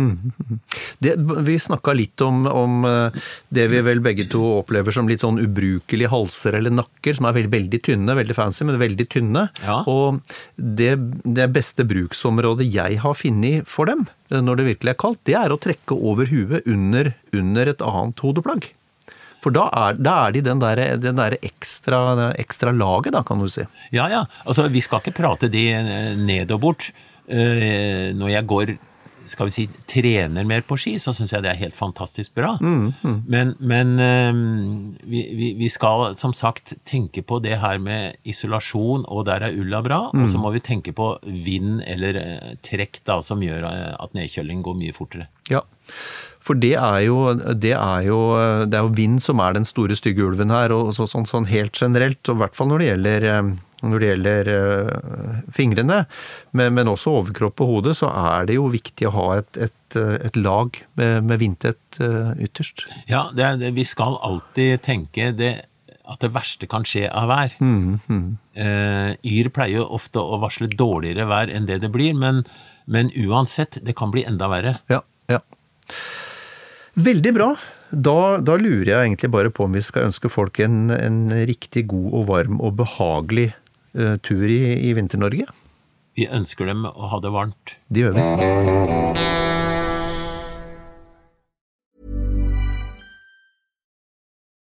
det, 1.04 1.16
Vi 1.18 1.58
snakka 1.58 1.94
litt 1.96 2.20
om, 2.24 2.46
om 2.46 2.84
eh, 2.88 3.20
det 3.48 3.68
vi 3.72 3.82
vel 3.84 4.00
begge 4.04 4.28
to 4.30 4.42
opplever 4.60 4.94
som 4.94 5.08
litt 5.08 5.24
sånn 5.24 5.40
ubrukelige 5.42 6.12
halser 6.12 6.58
eller 6.58 6.74
nakker, 6.74 7.16
som 7.16 7.28
er 7.28 7.38
veldig, 7.38 7.52
veldig 7.54 7.82
tynne, 7.84 8.18
veldig 8.18 8.36
fancy, 8.36 8.64
men 8.66 8.80
veldig 8.80 9.08
tynne. 9.12 9.48
Ja. 9.64 9.82
Og 9.90 10.22
det, 10.56 10.94
det 11.24 11.50
beste 11.54 11.86
bruksområdet 11.88 12.68
jeg 12.72 13.00
har 13.04 13.18
funnet 13.18 13.68
for 13.70 13.90
dem, 13.90 14.06
når 14.34 14.60
det 14.60 14.70
virkelig 14.72 14.94
er 14.94 15.00
kaldt, 15.00 15.20
det 15.28 15.36
er 15.38 15.52
å 15.52 15.60
trekke 15.60 15.96
over 15.96 16.30
huet 16.30 16.66
under, 16.70 17.12
under 17.36 17.70
et 17.70 17.84
annet 17.84 18.24
hodeplagg. 18.24 18.72
For 19.44 19.52
da 19.52 19.66
er, 19.76 20.00
da 20.00 20.16
er 20.24 20.38
de 20.38 20.44
den 20.46 20.62
der, 20.62 20.80
den 21.02 21.20
der 21.20 21.36
ekstra, 21.44 22.30
ekstra 22.40 22.72
laget, 22.72 23.12
da, 23.12 23.20
kan 23.26 23.42
du 23.42 23.50
si. 23.52 23.66
Ja, 23.92 24.08
ja. 24.12 24.24
Altså, 24.48 24.70
vi 24.72 24.80
skal 24.84 25.04
ikke 25.04 25.18
prate 25.20 25.52
de 25.52 25.68
eh, 25.76 26.16
ned 26.16 26.54
og 26.54 26.64
bort. 26.64 26.88
Eh, 27.28 28.14
Når 28.16 28.32
jeg 28.32 28.46
går, 28.48 28.72
skal 29.28 29.50
vi 29.50 29.52
si, 29.52 29.66
trener 29.88 30.48
mer 30.48 30.64
på 30.64 30.78
ski, 30.80 30.94
så 31.00 31.12
syns 31.16 31.34
jeg 31.36 31.44
det 31.44 31.52
er 31.52 31.60
helt 31.60 31.76
fantastisk 31.76 32.32
bra. 32.36 32.54
Men, 33.28 33.52
men 33.60 33.94
eh, 34.00 34.40
vi, 35.12 35.52
vi, 35.60 35.70
skal 35.72 36.16
som 36.16 36.32
sagt 36.36 36.78
tenke 36.88 37.20
på 37.20 37.42
det 37.44 37.60
her 37.60 37.80
med 37.84 38.16
isolasjon, 38.24 39.04
og 39.04 39.26
der 39.28 39.44
er 39.44 39.60
ulla 39.60 39.84
bra. 39.84 40.06
Og 40.14 40.28
så 40.32 40.40
må 40.40 40.56
vi 40.56 40.64
tenke 40.64 40.96
på 40.96 41.18
vind 41.24 41.82
eller 41.84 42.22
trekk 42.64 43.02
da, 43.04 43.20
som 43.20 43.44
gjør 43.44 43.68
at 43.68 44.16
nedkjøling 44.16 44.64
går 44.64 44.80
mye 44.80 44.96
fortere. 44.96 45.28
Ja, 45.52 45.66
for 46.44 46.58
det 46.60 46.74
er 46.76 46.98
jo, 47.06 47.18
det 47.56 47.72
er 47.72 48.02
jo, 48.04 48.18
det 48.68 48.76
er 48.76 48.84
jo 48.84 48.94
vind 48.98 49.22
som 49.24 49.40
er 49.40 49.54
den 49.56 49.64
store 49.64 49.96
stygge 49.96 50.26
ulven 50.26 50.52
her, 50.52 50.74
og 50.76 50.90
så, 50.92 51.06
sånn, 51.08 51.24
sånn 51.30 51.46
helt 51.48 51.72
generelt, 51.80 52.20
og 52.28 52.36
i 52.36 52.42
hvert 52.44 52.58
fall 52.58 52.68
når 52.68 52.82
det 52.84 52.88
gjelder, 52.90 53.26
eh, 53.32 53.52
når 53.84 54.02
det 54.02 54.10
gjelder 54.10 54.50
eh, 54.52 55.38
fingrene, 55.56 55.98
men, 56.56 56.74
men 56.76 56.90
også 56.92 57.14
overkropp 57.22 57.64
og 57.64 57.70
hode, 57.74 57.94
så 57.96 58.10
er 58.12 58.48
det 58.50 58.58
jo 58.58 58.68
viktig 58.72 59.08
å 59.08 59.14
ha 59.16 59.26
et, 59.40 59.60
et, 59.70 59.98
et 60.28 60.36
lag 60.40 60.76
med, 61.00 61.24
med 61.30 61.40
vindtett 61.40 62.00
eh, 62.04 62.34
ytterst. 62.44 62.84
Ja, 63.08 63.26
det, 63.32 63.44
er- 63.54 63.72
vi 63.76 63.84
skal 63.88 64.18
alltid 64.24 64.82
tenke 64.84 65.30
det, 65.36 65.54
at 66.04 66.20
det 66.20 66.34
verste 66.34 66.68
kan 66.68 66.84
skje 66.84 67.06
av 67.08 67.30
vær. 67.32 67.54
Eh, 68.54 69.10
Yr 69.24 69.48
pleier 69.56 69.78
jo 69.80 69.86
ofte 69.96 70.20
å 70.20 70.36
varsle 70.42 70.68
dårligere 70.68 71.24
vær 71.30 71.48
enn 71.52 71.64
det 71.70 71.80
det 71.84 71.88
blir, 71.94 72.12
men, 72.20 72.42
men 72.84 73.08
uansett, 73.24 73.80
det 73.80 73.96
kan 73.96 74.12
bli 74.12 74.26
enda 74.28 74.50
verre. 74.52 74.76
Ja, 74.92 75.00
ja. 75.32 75.40
Veldig 76.94 77.32
bra. 77.34 77.48
Da, 77.90 78.38
da 78.38 78.54
lurer 78.54 78.86
jeg 78.86 79.08
egentlig 79.08 79.30
bare 79.34 79.50
på 79.50 79.66
om 79.66 79.74
vi 79.74 79.82
skal 79.82 80.06
ønske 80.08 80.30
folk 80.30 80.60
en, 80.62 80.92
en 80.94 81.26
riktig 81.48 81.88
god 81.90 82.12
og 82.14 82.28
varm 82.28 82.60
og 82.62 82.76
behagelig 82.78 83.48
uh, 83.98 84.14
tur 84.22 84.46
i, 84.46 84.78
i 84.78 84.92
Vinter-Norge. 84.94 85.48
Vi 86.14 86.28
ønsker 86.30 86.70
dem 86.70 86.86
å 86.86 87.10
ha 87.10 87.18
det 87.22 87.32
varmt. 87.34 87.74
Det 87.90 88.04
gjør 88.04 88.14
vi. 88.14 88.22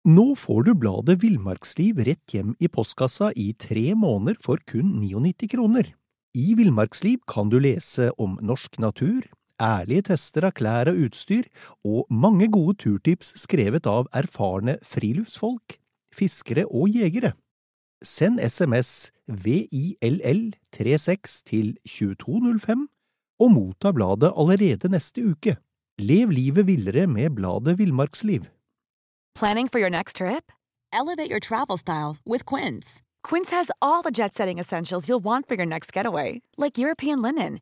Nå 0.04 0.26
får 0.36 0.66
du 0.66 0.74
bladet 0.76 1.20
Villmarksliv 1.22 2.02
rett 2.04 2.34
hjem 2.34 2.58
i 2.60 2.68
postkassa 2.68 3.30
i 3.40 3.54
tre 3.54 3.94
måneder 3.94 4.42
for 4.42 4.58
kun 4.68 4.98
99 5.06 5.54
kroner. 5.54 5.94
I 6.34 6.58
Villmarksliv 6.58 7.22
kan 7.30 7.54
du 7.54 7.62
lese 7.62 8.10
om 8.18 8.40
norsk 8.42 8.82
natur, 8.82 9.22
ærlige 9.64 10.04
tester 10.12 10.44
av 10.50 10.54
klær 10.58 10.90
og 10.92 11.00
utstyr, 11.08 11.46
og 11.88 12.02
mange 12.12 12.48
gode 12.52 12.76
turtips 12.84 13.30
skrevet 13.40 13.88
av 13.90 14.08
erfarne 14.16 14.78
friluftsfolk, 14.84 15.78
fiskere 16.14 16.66
og 16.68 16.90
jegere. 16.92 17.34
Send 18.04 18.40
SMS 18.44 19.12
VILL36 19.32 21.40
til 21.48 21.80
2205 21.88 22.92
og 23.40 23.52
motta 23.52 23.92
bladet 23.96 24.34
allerede 24.36 24.90
neste 24.92 25.24
uke. 25.24 25.56
Lev 26.00 26.30
livet 26.34 26.68
villere 26.68 27.08
med 27.08 27.30
bladet 27.38 27.80
Villmarksliv. 27.80 28.42
Planning 29.36 29.70
for 29.72 29.80
your 29.80 29.90
next 29.90 30.18
trip? 30.18 30.52
Elevate 30.92 31.32
your 31.32 31.40
travel 31.40 31.78
style 31.78 32.18
with 32.26 32.46
Quince. 32.46 33.02
Quince 33.24 33.52
has 33.52 33.72
all 33.82 34.04
the 34.04 34.12
jet 34.12 34.36
setting 34.36 34.60
essentials 34.60 35.08
you'll 35.08 35.24
want 35.24 35.48
for 35.48 35.56
your 35.56 35.66
next 35.66 35.94
getaway, 35.94 36.42
like 36.58 36.78
European 36.78 37.22
linen, 37.22 37.62